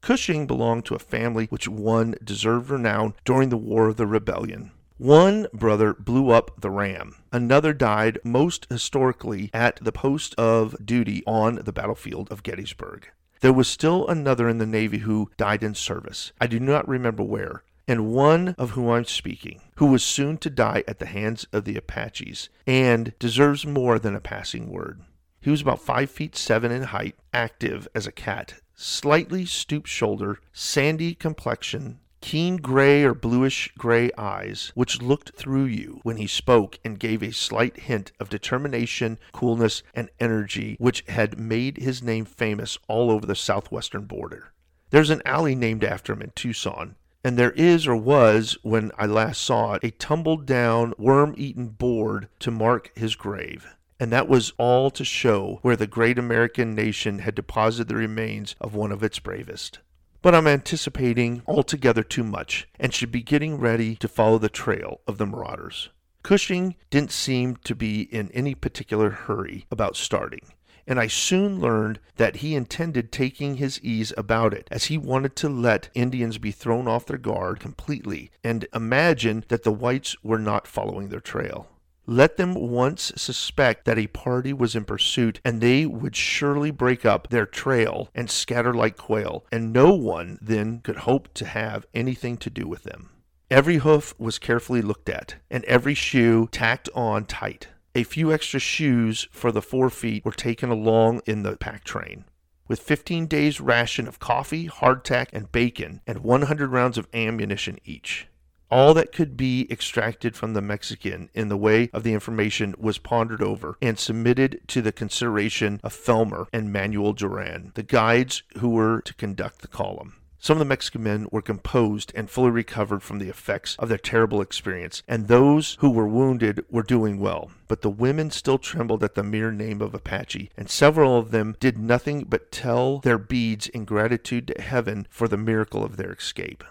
Cushing 0.00 0.46
belonged 0.46 0.84
to 0.86 0.94
a 0.94 0.98
family 0.98 1.46
which 1.46 1.68
won 1.68 2.14
deserved 2.22 2.70
renown 2.70 3.14
during 3.24 3.48
the 3.48 3.56
War 3.56 3.88
of 3.88 3.96
the 3.96 4.06
Rebellion. 4.06 4.72
One 4.98 5.46
brother 5.52 5.94
blew 5.94 6.30
up 6.30 6.60
the 6.60 6.70
ram. 6.70 7.16
Another 7.30 7.72
died 7.72 8.18
most 8.24 8.66
historically 8.68 9.48
at 9.54 9.78
the 9.82 9.92
post 9.92 10.34
of 10.36 10.74
duty 10.84 11.22
on 11.26 11.56
the 11.64 11.72
battlefield 11.72 12.32
of 12.32 12.42
Gettysburg. 12.42 13.08
There 13.40 13.52
was 13.52 13.68
still 13.68 14.08
another 14.08 14.48
in 14.48 14.58
the 14.58 14.66
Navy 14.66 14.98
who 14.98 15.30
died 15.36 15.62
in 15.62 15.76
service. 15.76 16.32
I 16.40 16.48
do 16.48 16.58
not 16.58 16.88
remember 16.88 17.22
where, 17.22 17.62
and 17.86 18.12
one 18.12 18.56
of 18.58 18.70
whom 18.70 18.90
I'm 18.90 19.04
speaking, 19.04 19.62
who 19.76 19.86
was 19.86 20.02
soon 20.02 20.38
to 20.38 20.50
die 20.50 20.82
at 20.88 20.98
the 20.98 21.06
hands 21.06 21.46
of 21.52 21.64
the 21.64 21.76
Apaches, 21.76 22.48
and 22.66 23.16
deserves 23.20 23.64
more 23.64 24.00
than 24.00 24.16
a 24.16 24.20
passing 24.20 24.68
word. 24.68 25.00
He 25.40 25.50
was 25.50 25.60
about 25.60 25.80
five 25.80 26.10
feet 26.10 26.34
seven 26.34 26.72
in 26.72 26.82
height, 26.82 27.14
active 27.32 27.86
as 27.94 28.08
a 28.08 28.12
cat, 28.12 28.54
slightly 28.80 29.44
stooped 29.44 29.88
shoulder, 29.88 30.38
sandy 30.52 31.12
complexion, 31.12 31.98
keen 32.20 32.56
gray 32.56 33.02
or 33.02 33.12
bluish 33.12 33.72
gray 33.76 34.08
eyes, 34.16 34.70
which 34.76 35.02
looked 35.02 35.34
through 35.34 35.64
you 35.64 35.98
when 36.04 36.16
he 36.16 36.26
spoke 36.28 36.78
and 36.84 37.00
gave 37.00 37.20
a 37.20 37.32
slight 37.32 37.76
hint 37.76 38.12
of 38.20 38.28
determination, 38.28 39.18
coolness, 39.32 39.82
and 39.94 40.08
energy 40.20 40.76
which 40.78 41.04
had 41.08 41.38
made 41.38 41.76
his 41.76 42.02
name 42.02 42.24
famous 42.24 42.78
all 42.86 43.10
over 43.10 43.26
the 43.26 43.34
southwestern 43.34 44.04
border. 44.04 44.52
There's 44.90 45.10
an 45.10 45.22
alley 45.24 45.56
named 45.56 45.82
after 45.82 46.12
him 46.12 46.22
in 46.22 46.30
Tucson, 46.36 46.94
and 47.24 47.36
there 47.36 47.52
is 47.52 47.86
or 47.86 47.96
was, 47.96 48.56
when 48.62 48.92
I 48.96 49.06
last 49.06 49.42
saw 49.42 49.74
it, 49.74 49.84
a 49.84 49.90
tumbled 49.90 50.46
down, 50.46 50.94
worm 50.98 51.34
eaten 51.36 51.68
board 51.68 52.28
to 52.38 52.52
mark 52.52 52.96
his 52.96 53.16
grave 53.16 53.74
and 54.00 54.12
that 54.12 54.28
was 54.28 54.52
all 54.58 54.90
to 54.90 55.04
show 55.04 55.58
where 55.62 55.76
the 55.76 55.86
great 55.86 56.18
American 56.18 56.74
nation 56.74 57.20
had 57.20 57.34
deposited 57.34 57.88
the 57.88 57.96
remains 57.96 58.54
of 58.60 58.74
one 58.74 58.92
of 58.92 59.02
its 59.02 59.18
bravest. 59.18 59.80
But 60.20 60.34
I'm 60.34 60.46
anticipating 60.46 61.42
altogether 61.46 62.02
too 62.02 62.24
much 62.24 62.68
and 62.78 62.92
should 62.92 63.12
be 63.12 63.22
getting 63.22 63.58
ready 63.58 63.94
to 63.96 64.08
follow 64.08 64.38
the 64.38 64.48
trail 64.48 65.00
of 65.06 65.18
the 65.18 65.26
marauders. 65.26 65.90
Cushing 66.22 66.74
didn't 66.90 67.12
seem 67.12 67.56
to 67.64 67.74
be 67.74 68.02
in 68.02 68.30
any 68.32 68.54
particular 68.54 69.10
hurry 69.10 69.66
about 69.70 69.96
starting, 69.96 70.52
and 70.86 70.98
I 70.98 71.06
soon 71.06 71.60
learned 71.60 72.00
that 72.16 72.36
he 72.36 72.54
intended 72.54 73.12
taking 73.12 73.56
his 73.56 73.80
ease 73.82 74.12
about 74.16 74.52
it, 74.52 74.66
as 74.70 74.86
he 74.86 74.98
wanted 74.98 75.36
to 75.36 75.48
let 75.48 75.90
Indians 75.94 76.38
be 76.38 76.50
thrown 76.50 76.88
off 76.88 77.06
their 77.06 77.18
guard 77.18 77.60
completely 77.60 78.30
and 78.42 78.66
imagine 78.74 79.44
that 79.48 79.62
the 79.62 79.72
whites 79.72 80.16
were 80.24 80.38
not 80.38 80.66
following 80.66 81.08
their 81.08 81.20
trail. 81.20 81.68
Let 82.10 82.38
them 82.38 82.54
once 82.54 83.12
suspect 83.16 83.84
that 83.84 83.98
a 83.98 84.06
party 84.06 84.54
was 84.54 84.74
in 84.74 84.86
pursuit, 84.86 85.42
and 85.44 85.60
they 85.60 85.84
would 85.84 86.16
surely 86.16 86.70
break 86.70 87.04
up 87.04 87.28
their 87.28 87.44
trail 87.44 88.08
and 88.14 88.30
scatter 88.30 88.72
like 88.72 88.96
quail, 88.96 89.44
and 89.52 89.74
no 89.74 89.92
one 89.92 90.38
then 90.40 90.80
could 90.80 91.00
hope 91.00 91.34
to 91.34 91.44
have 91.44 91.84
anything 91.92 92.38
to 92.38 92.48
do 92.48 92.66
with 92.66 92.84
them. 92.84 93.10
Every 93.50 93.76
hoof 93.76 94.18
was 94.18 94.38
carefully 94.38 94.80
looked 94.80 95.10
at, 95.10 95.34
and 95.50 95.66
every 95.66 95.92
shoe 95.92 96.48
tacked 96.50 96.88
on 96.94 97.26
tight. 97.26 97.68
A 97.94 98.04
few 98.04 98.32
extra 98.32 98.58
shoes 98.58 99.28
for 99.30 99.52
the 99.52 99.60
forefeet 99.60 100.24
were 100.24 100.32
taken 100.32 100.70
along 100.70 101.20
in 101.26 101.42
the 101.42 101.58
pack 101.58 101.84
train. 101.84 102.24
With 102.68 102.80
15 102.80 103.26
days' 103.26 103.60
ration 103.60 104.08
of 104.08 104.18
coffee, 104.18 104.66
hardtack, 104.66 105.26
and 105.34 105.52
bacon, 105.52 106.00
and 106.06 106.20
100 106.20 106.70
rounds 106.70 106.96
of 106.96 107.06
ammunition 107.12 107.78
each. 107.84 108.28
All 108.70 108.92
that 108.94 109.12
could 109.12 109.34
be 109.34 109.66
extracted 109.70 110.36
from 110.36 110.52
the 110.52 110.60
Mexican 110.60 111.30
in 111.32 111.48
the 111.48 111.56
way 111.56 111.88
of 111.94 112.02
the 112.02 112.12
information 112.12 112.74
was 112.78 112.98
pondered 112.98 113.42
over 113.42 113.78
and 113.80 113.98
submitted 113.98 114.60
to 114.68 114.82
the 114.82 114.92
consideration 114.92 115.80
of 115.82 115.94
Felmer 115.94 116.48
and 116.52 116.70
Manuel 116.70 117.14
Duran, 117.14 117.72
the 117.76 117.82
guides 117.82 118.42
who 118.58 118.68
were 118.68 119.00
to 119.00 119.14
conduct 119.14 119.62
the 119.62 119.68
column. 119.68 120.16
Some 120.38 120.56
of 120.56 120.58
the 120.60 120.66
Mexican 120.66 121.02
men 121.02 121.26
were 121.32 121.42
composed 121.42 122.12
and 122.14 122.30
fully 122.30 122.50
recovered 122.50 123.02
from 123.02 123.18
the 123.18 123.28
effects 123.30 123.74
of 123.78 123.88
their 123.88 123.98
terrible 123.98 124.40
experience, 124.40 125.02
and 125.08 125.26
those 125.26 125.76
who 125.80 125.90
were 125.90 126.06
wounded 126.06 126.64
were 126.70 126.82
doing 126.82 127.18
well. 127.18 127.50
But 127.68 127.80
the 127.80 127.90
women 127.90 128.30
still 128.30 128.58
trembled 128.58 129.02
at 129.02 129.14
the 129.14 129.24
mere 129.24 129.50
name 129.50 129.80
of 129.80 129.94
Apache, 129.94 130.50
and 130.56 130.70
several 130.70 131.18
of 131.18 131.30
them 131.32 131.56
did 131.58 131.78
nothing 131.78 132.24
but 132.28 132.52
tell 132.52 132.98
their 132.98 133.18
beads 133.18 133.66
in 133.66 133.84
gratitude 133.84 134.46
to 134.48 134.62
heaven 134.62 135.08
for 135.10 135.26
the 135.26 135.38
miracle 135.38 135.82
of 135.82 135.96
their 135.96 136.12
escape. 136.12 136.62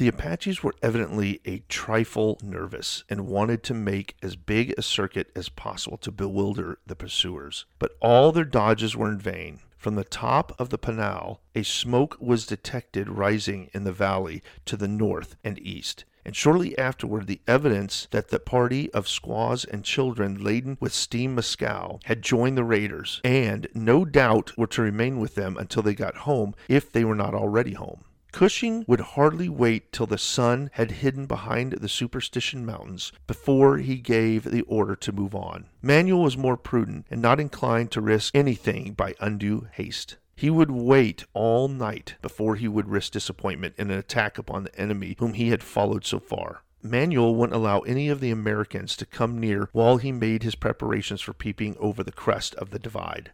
The 0.00 0.08
Apaches 0.08 0.62
were 0.62 0.74
evidently 0.80 1.42
a 1.44 1.58
trifle 1.68 2.38
nervous 2.42 3.04
and 3.10 3.26
wanted 3.26 3.62
to 3.64 3.74
make 3.74 4.16
as 4.22 4.34
big 4.34 4.72
a 4.78 4.82
circuit 4.82 5.30
as 5.36 5.50
possible 5.50 5.98
to 5.98 6.10
bewilder 6.10 6.78
the 6.86 6.96
pursuers. 6.96 7.66
But 7.78 7.98
all 8.00 8.32
their 8.32 8.46
dodges 8.46 8.96
were 8.96 9.10
in 9.10 9.18
vain. 9.18 9.60
From 9.76 9.96
the 9.96 10.04
top 10.04 10.58
of 10.58 10.70
the 10.70 10.78
Pinal, 10.78 11.42
a 11.54 11.62
smoke 11.64 12.16
was 12.18 12.46
detected 12.46 13.10
rising 13.10 13.68
in 13.74 13.84
the 13.84 13.92
valley 13.92 14.42
to 14.64 14.78
the 14.78 14.88
north 14.88 15.36
and 15.44 15.58
east, 15.58 16.06
and 16.24 16.34
shortly 16.34 16.78
afterward 16.78 17.26
the 17.26 17.42
evidence 17.46 18.08
that 18.10 18.28
the 18.28 18.40
party 18.40 18.90
of 18.94 19.06
squaws 19.06 19.66
and 19.66 19.84
children 19.84 20.42
laden 20.42 20.78
with 20.80 20.94
steam 20.94 21.34
mescal 21.34 22.00
had 22.04 22.22
joined 22.22 22.56
the 22.56 22.64
raiders, 22.64 23.20
and 23.22 23.68
no 23.74 24.06
doubt 24.06 24.56
were 24.56 24.66
to 24.68 24.80
remain 24.80 25.20
with 25.20 25.34
them 25.34 25.58
until 25.58 25.82
they 25.82 25.94
got 25.94 26.16
home, 26.24 26.54
if 26.68 26.90
they 26.90 27.04
were 27.04 27.14
not 27.14 27.34
already 27.34 27.74
home. 27.74 28.04
Cushing 28.32 28.84
would 28.86 29.00
hardly 29.00 29.48
wait 29.48 29.92
till 29.92 30.06
the 30.06 30.18
sun 30.18 30.70
had 30.74 30.90
hidden 30.90 31.26
behind 31.26 31.72
the 31.72 31.88
Superstition 31.88 32.64
Mountains 32.64 33.12
before 33.26 33.78
he 33.78 33.96
gave 33.96 34.44
the 34.44 34.62
order 34.62 34.94
to 34.96 35.12
move 35.12 35.34
on. 35.34 35.66
Manuel 35.82 36.22
was 36.22 36.36
more 36.36 36.56
prudent 36.56 37.06
and 37.10 37.20
not 37.20 37.40
inclined 37.40 37.90
to 37.92 38.00
risk 38.00 38.34
anything 38.34 38.92
by 38.92 39.14
undue 39.20 39.68
haste. 39.72 40.16
He 40.36 40.48
would 40.48 40.70
wait 40.70 41.24
all 41.34 41.68
night 41.68 42.14
before 42.22 42.56
he 42.56 42.66
would 42.66 42.88
risk 42.88 43.12
disappointment 43.12 43.74
in 43.76 43.90
an 43.90 43.98
attack 43.98 44.38
upon 44.38 44.64
the 44.64 44.80
enemy 44.80 45.16
whom 45.18 45.34
he 45.34 45.50
had 45.50 45.62
followed 45.62 46.06
so 46.06 46.18
far. 46.18 46.62
Manuel 46.82 47.34
wouldn't 47.34 47.54
allow 47.56 47.80
any 47.80 48.08
of 48.08 48.20
the 48.20 48.30
Americans 48.30 48.96
to 48.96 49.04
come 49.04 49.38
near 49.38 49.68
while 49.72 49.98
he 49.98 50.12
made 50.12 50.42
his 50.42 50.54
preparations 50.54 51.20
for 51.20 51.34
peeping 51.34 51.76
over 51.78 52.02
the 52.02 52.10
crest 52.10 52.54
of 52.54 52.70
the 52.70 52.78
divide. 52.78 53.32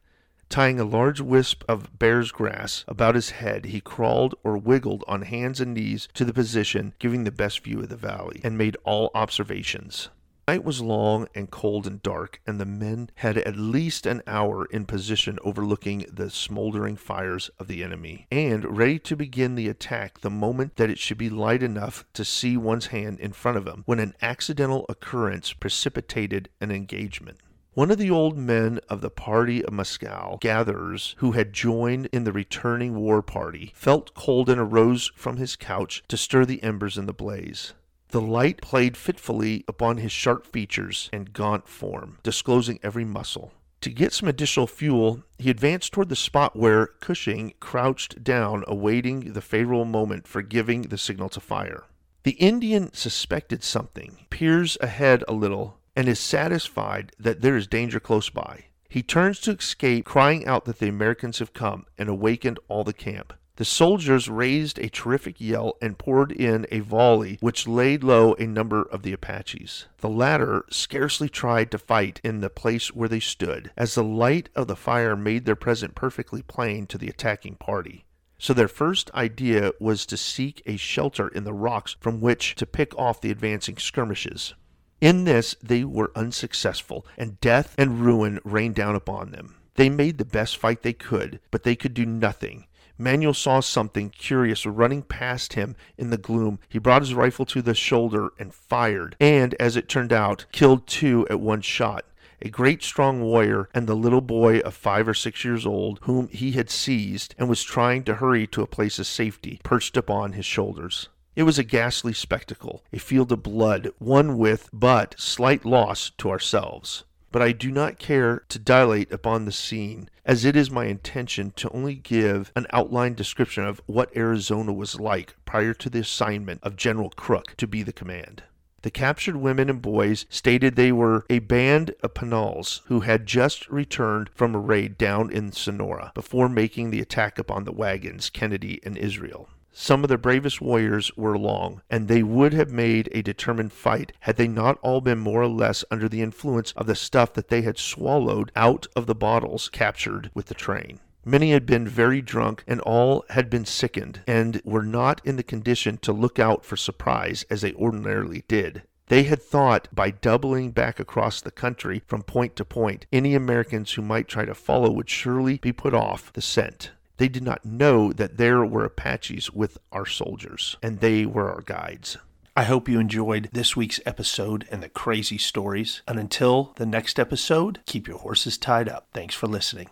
Tying 0.49 0.79
a 0.79 0.85
large 0.85 1.21
wisp 1.21 1.65
of 1.69 1.99
bear's 1.99 2.33
grass 2.33 2.85
about 2.89 3.15
his 3.15 3.31
head, 3.31 3.67
he 3.67 3.81
crawled 3.81 4.35
or 4.45 4.57
wiggled 4.57 5.05
on 5.09 5.23
hands 5.23 5.61
and 5.61 5.75
knees 5.75 6.09
to 6.15 6.25
the 6.25 6.33
position 6.33 6.95
giving 6.99 7.25
the 7.25 7.31
best 7.31 7.65
view 7.65 7.81
of 7.81 7.89
the 7.89 7.97
valley, 7.97 8.41
and 8.45 8.57
made 8.57 8.77
all 8.85 9.11
observations. 9.15 10.09
Night 10.49 10.63
was 10.63 10.81
long 10.81 11.27
and 11.35 11.51
cold 11.51 11.89
and 11.89 12.01
dark, 12.05 12.41
and 12.47 12.61
the 12.61 12.65
men 12.65 13.11
had 13.17 13.37
at 13.37 13.57
least 13.57 14.07
an 14.07 14.23
hour 14.29 14.65
in 14.67 14.85
position 14.85 15.41
overlooking 15.43 16.07
the 16.09 16.31
smoldering 16.31 16.95
fires 16.95 17.51
of 17.59 17.67
the 17.67 17.83
enemy, 17.83 18.29
and 18.31 18.79
ready 18.79 19.01
to 19.01 19.17
begin 19.17 19.57
the 19.57 19.69
attack 19.69 20.21
the 20.21 20.31
moment 20.31 20.77
that 20.77 20.89
it 20.89 21.01
should 21.01 21.19
be 21.19 21.29
light 21.29 21.65
enough 21.65 22.05
to 22.15 22.25
see 22.25 22.57
one's 22.57 22.87
hand 22.87 23.19
in 23.19 23.33
front 23.33 23.59
of 23.59 23.67
him, 23.67 23.83
when 23.87 23.99
an 23.99 24.15
accidental 24.23 24.87
occurrence 24.89 25.53
precipitated 25.53 26.49
an 26.61 26.71
engagement. 26.71 27.39
One 27.77 27.91
of 27.91 27.99
the 27.99 28.11
old 28.11 28.39
men 28.39 28.81
of 28.89 29.03
the 29.03 29.11
party 29.11 29.63
of 29.63 29.71
mescal 29.71 30.39
gatherers 30.41 31.15
who 31.19 31.33
had 31.33 31.53
joined 31.53 32.07
in 32.07 32.25
the 32.25 32.33
returning 32.33 32.95
war 32.95 33.21
party 33.21 33.73
felt 33.75 34.15
cold 34.15 34.49
and 34.49 34.59
arose 34.59 35.13
from 35.15 35.37
his 35.37 35.57
couch 35.57 36.03
to 36.09 36.17
stir 36.17 36.47
the 36.47 36.63
embers 36.63 36.97
in 36.97 37.05
the 37.05 37.13
blaze. 37.13 37.75
The 38.13 38.21
light 38.23 38.63
played 38.63 38.97
fitfully 38.97 39.63
upon 39.69 39.99
his 39.99 40.11
sharp 40.11 40.47
features 40.47 41.11
and 41.13 41.35
gaunt 41.35 41.69
form, 41.69 42.17
disclosing 42.23 42.81
every 42.83 43.05
muscle. 43.05 43.53
To 43.83 43.91
get 43.91 44.15
some 44.15 44.27
additional 44.31 44.67
fuel, 44.67 45.25
he 45.39 45.51
advanced 45.51 45.93
toward 45.93 46.09
the 46.09 46.17
spot 46.17 46.57
where 46.57 46.87
Cushing 46.87 47.53
crouched 47.61 48.25
down, 48.25 48.65
awaiting 48.67 49.35
the 49.35 49.43
favorable 49.43 49.85
moment 49.85 50.27
for 50.27 50.41
giving 50.41 50.81
the 50.81 50.97
signal 50.97 51.29
to 51.29 51.41
fire. 51.41 51.85
The 52.23 52.41
Indian 52.41 52.93
suspected 52.95 53.63
something, 53.63 54.25
peers 54.31 54.79
ahead 54.81 55.23
a 55.29 55.35
little, 55.35 55.76
and 55.97 56.09
is 56.09 56.21
satisfied 56.21 57.11
that 57.19 57.41
there 57.41 57.57
is 57.57 57.67
danger 57.67 57.99
close 57.99 58.29
by. 58.31 58.67
He 58.89 59.03
turns 59.03 59.41
to 59.41 59.53
escape, 59.53 60.05
crying 60.05 60.47
out 60.47 60.67
that 60.67 60.79
the 60.79 60.89
Americans 60.89 61.41
have 61.41 61.53
come, 61.53 61.87
and 61.99 62.09
awakened 62.09 62.61
all 62.69 62.85
the 62.85 62.93
camp. 62.93 63.33
The 63.57 63.65
soldiers 63.65 64.29
raised 64.29 64.79
a 64.79 64.91
terrific 64.91 65.41
yell 65.41 65.79
and 65.81 65.99
poured 65.99 66.31
in 66.31 66.67
a 66.71 66.81
volley 66.81 67.39
which 67.41 67.67
laid 67.67 68.05
low 68.05 68.35
a 68.35 68.47
number 68.47 68.83
of 68.83 69.03
the 69.03 69.15
Apaches. 69.15 69.87
The 69.99 70.11
latter 70.11 70.67
scarcely 70.71 71.31
tried 71.31 71.71
to 71.71 71.79
fight 71.79 72.21
in 72.23 72.41
the 72.41 72.51
place 72.51 72.95
where 72.95 73.09
they 73.09 73.19
stood, 73.21 73.71
as 73.75 73.95
the 73.95 74.05
light 74.05 74.51
of 74.55 74.67
the 74.67 74.77
fire 74.77 75.17
made 75.17 75.47
their 75.47 75.57
presence 75.57 75.95
perfectly 75.97 76.43
plain 76.43 76.87
to 76.89 76.99
the 76.99 77.09
attacking 77.09 77.55
party. 77.55 78.05
So 78.39 78.53
their 78.53 78.69
first 78.69 79.11
idea 79.15 79.73
was 79.81 80.05
to 80.07 80.19
seek 80.19 80.63
a 80.67 80.77
shelter 80.77 81.29
in 81.29 81.45
the 81.45 81.55
rocks 81.55 81.97
from 81.99 82.21
which 82.21 82.55
to 82.57 82.67
pick 82.67 82.95
off 82.99 83.23
the 83.23 83.31
advancing 83.31 83.79
skirmishes. 83.79 84.53
In 85.01 85.25
this 85.25 85.55
they 85.63 85.85
were 85.85 86.13
unsuccessful, 86.15 87.07
and 87.19 87.41
death 87.41 87.75
and 87.77 88.01
ruin 88.01 88.41
rained 88.45 88.75
down 88.75 88.95
upon 88.95 89.31
them. 89.31 89.57
They 89.75 89.91
made 89.91 90.19
the 90.19 90.25
best 90.25 90.57
fight 90.57 90.83
they 90.83 90.95
could, 90.95 91.41
but 91.51 91.63
they 91.63 91.77
could 91.77 91.93
do 91.93 92.07
nothing. 92.07 92.67
Manuel 92.99 93.35
saw 93.35 93.61
something 93.61 94.09
curious 94.09 94.65
running 94.65 95.03
past 95.03 95.53
him 95.53 95.77
in 95.99 96.09
the 96.09 96.17
gloom. 96.17 96.59
He 96.69 96.79
brought 96.79 97.03
his 97.03 97.13
rifle 97.13 97.45
to 97.47 97.61
the 97.61 97.75
shoulder 97.75 98.31
and 98.39 98.55
fired, 98.55 99.17
and, 99.21 99.55
as 99.61 99.77
it 99.77 99.89
turned 99.89 100.15
out, 100.15 100.47
killed 100.51 100.87
two 100.87 101.27
at 101.29 101.41
one 101.41 101.61
shot 101.61 102.07
a 102.43 102.49
great 102.49 102.83
strong 102.83 103.23
warrior, 103.23 103.69
and 103.75 103.87
the 103.87 103.97
little 103.97 104.21
boy 104.21 104.59
of 104.61 104.75
five 104.75 105.09
or 105.09 105.15
six 105.15 105.45
years 105.45 105.65
old, 105.65 105.99
whom 106.03 106.29
he 106.29 106.53
had 106.53 106.71
seized 106.71 107.35
and 107.39 107.49
was 107.49 107.63
trying 107.63 108.05
to 108.05 108.17
hurry 108.17 108.47
to 108.47 108.63
a 108.63 108.67
place 108.67 108.99
of 108.99 109.07
safety, 109.07 109.61
perched 109.63 109.97
upon 109.97 110.33
his 110.33 110.45
shoulders. 110.45 111.09
It 111.37 111.43
was 111.43 111.59
a 111.59 111.65
ghastly 111.65 112.15
spectacle, 112.15 112.83
a 112.95 112.99
field 112.99 113.31
of 113.31 113.43
blood, 113.43 113.91
one 113.99 114.39
with 114.39 114.71
but 114.73 115.15
slight 115.19 115.67
loss 115.67 116.09
to 116.17 116.31
ourselves. 116.31 117.05
But 117.31 117.43
I 117.43 117.53
do 117.53 117.71
not 117.71 117.99
care 117.99 118.45
to 118.49 118.59
dilate 118.59 119.13
upon 119.13 119.45
the 119.45 119.53
scene, 119.53 120.09
as 120.25 120.47
it 120.47 120.57
is 120.57 120.71
my 120.71 120.87
intention 120.87 121.53
to 121.57 121.69
only 121.75 121.95
give 121.95 122.53
an 122.57 122.67
outline 122.73 123.13
description 123.13 123.65
of 123.65 123.83
what 123.85 124.17
Arizona 124.17 124.73
was 124.73 124.99
like 124.99 125.37
prior 125.45 125.75
to 125.75 125.91
the 125.91 125.99
assignment 125.99 126.63
of 126.63 126.75
General 126.75 127.11
Crook 127.11 127.55
to 127.59 127.67
be 127.67 127.83
the 127.83 127.93
command. 127.93 128.45
The 128.81 128.91
captured 128.91 129.37
women 129.37 129.69
and 129.69 129.83
boys 129.83 130.25
stated 130.31 130.75
they 130.75 130.91
were 130.91 131.27
a 131.29 131.41
band 131.41 131.95
of 132.03 132.15
Panoles 132.15 132.81
who 132.87 133.01
had 133.01 133.27
just 133.27 133.69
returned 133.69 134.31
from 134.35 134.55
a 134.55 134.59
raid 134.59 134.97
down 134.97 135.31
in 135.31 135.53
Sonora 135.53 136.13
before 136.15 136.49
making 136.49 136.91
the 136.91 137.01
attack 137.03 137.39
upon 137.39 137.65
the 137.65 137.73
wagons 137.73 138.31
Kennedy 138.31 138.81
and 138.85 138.97
Israel. 138.97 139.51
Some 139.79 140.03
of 140.05 140.09
the 140.09 140.17
bravest 140.17 140.63
warriors 140.63 141.15
were 141.19 141.35
along, 141.35 141.83
and 141.91 142.09
they 142.09 142.23
would 142.23 142.55
have 142.55 142.71
made 142.71 143.11
a 143.13 143.21
determined 143.21 143.75
fight 143.75 144.15
had 144.21 144.37
they 144.37 144.49
not 144.49 144.79
all 144.81 145.03
been 145.03 145.19
more 145.19 145.43
or 145.43 145.49
less 145.49 145.85
under 145.91 146.09
the 146.09 146.23
influence 146.23 146.73
of 146.73 146.87
the 146.87 146.95
stuff 146.95 147.35
that 147.35 147.49
they 147.49 147.61
had 147.61 147.77
swallowed 147.77 148.51
out 148.57 148.87
of 148.97 149.05
the 149.05 149.15
bottles 149.15 149.69
captured 149.69 150.31
with 150.33 150.47
the 150.47 150.55
train. 150.55 151.01
Many 151.27 151.51
had 151.51 151.67
been 151.67 151.87
very 151.87 152.23
drunk, 152.23 152.65
and 152.67 152.81
all 152.81 153.27
had 153.29 153.51
been 153.51 153.67
sickened, 153.67 154.23
and 154.27 154.63
were 154.65 154.83
not 154.83 155.21
in 155.27 155.37
the 155.37 155.43
condition 155.43 155.99
to 155.99 156.13
look 156.13 156.39
out 156.39 156.65
for 156.65 156.79
surprise 156.79 157.45
as 157.51 157.61
they 157.61 157.75
ordinarily 157.75 158.45
did. 158.49 158.83
They 159.09 159.25
had 159.25 159.43
thought 159.43 159.89
by 159.93 160.11
doubling 160.11 160.71
back 160.71 160.99
across 160.99 161.43
the 161.43 161.51
country 161.51 162.01
from 162.07 162.23
point 162.23 162.57
to 162.57 162.65
point, 162.65 163.05
any 163.13 163.35
Americans 163.35 163.93
who 163.93 164.01
might 164.01 164.27
try 164.27 164.47
to 164.47 164.55
follow 164.55 164.91
would 164.91 165.11
surely 165.11 165.59
be 165.59 165.71
put 165.71 165.93
off 165.93 166.33
the 166.33 166.41
scent. 166.41 166.93
They 167.19 167.29
did 167.29 167.43
not 167.43 167.65
know 167.65 168.13
that 168.13 168.37
there 168.37 168.65
were 168.65 168.85
Apaches 168.85 169.53
with 169.53 169.79
our 169.91 170.07
soldiers, 170.07 170.77
and 170.83 171.01
they 171.01 171.25
were 171.27 171.51
our 171.51 171.63
guides. 171.63 172.19
I 172.59 172.65
hope 172.65 172.89
you 172.89 172.99
enjoyed 172.99 173.51
this 173.53 173.77
week's 173.77 174.01
episode 174.07 174.67
and 174.71 174.83
the 174.83 174.89
crazy 174.89 175.37
stories. 175.37 176.01
And 176.09 176.19
until 176.19 176.73
the 176.77 176.87
next 176.87 177.19
episode, 177.19 177.81
keep 177.85 178.09
your 178.09 178.19
horses 178.19 178.57
tied 178.57 178.89
up. 178.89 179.09
Thanks 179.13 179.35
for 179.35 179.47
listening. 179.47 179.91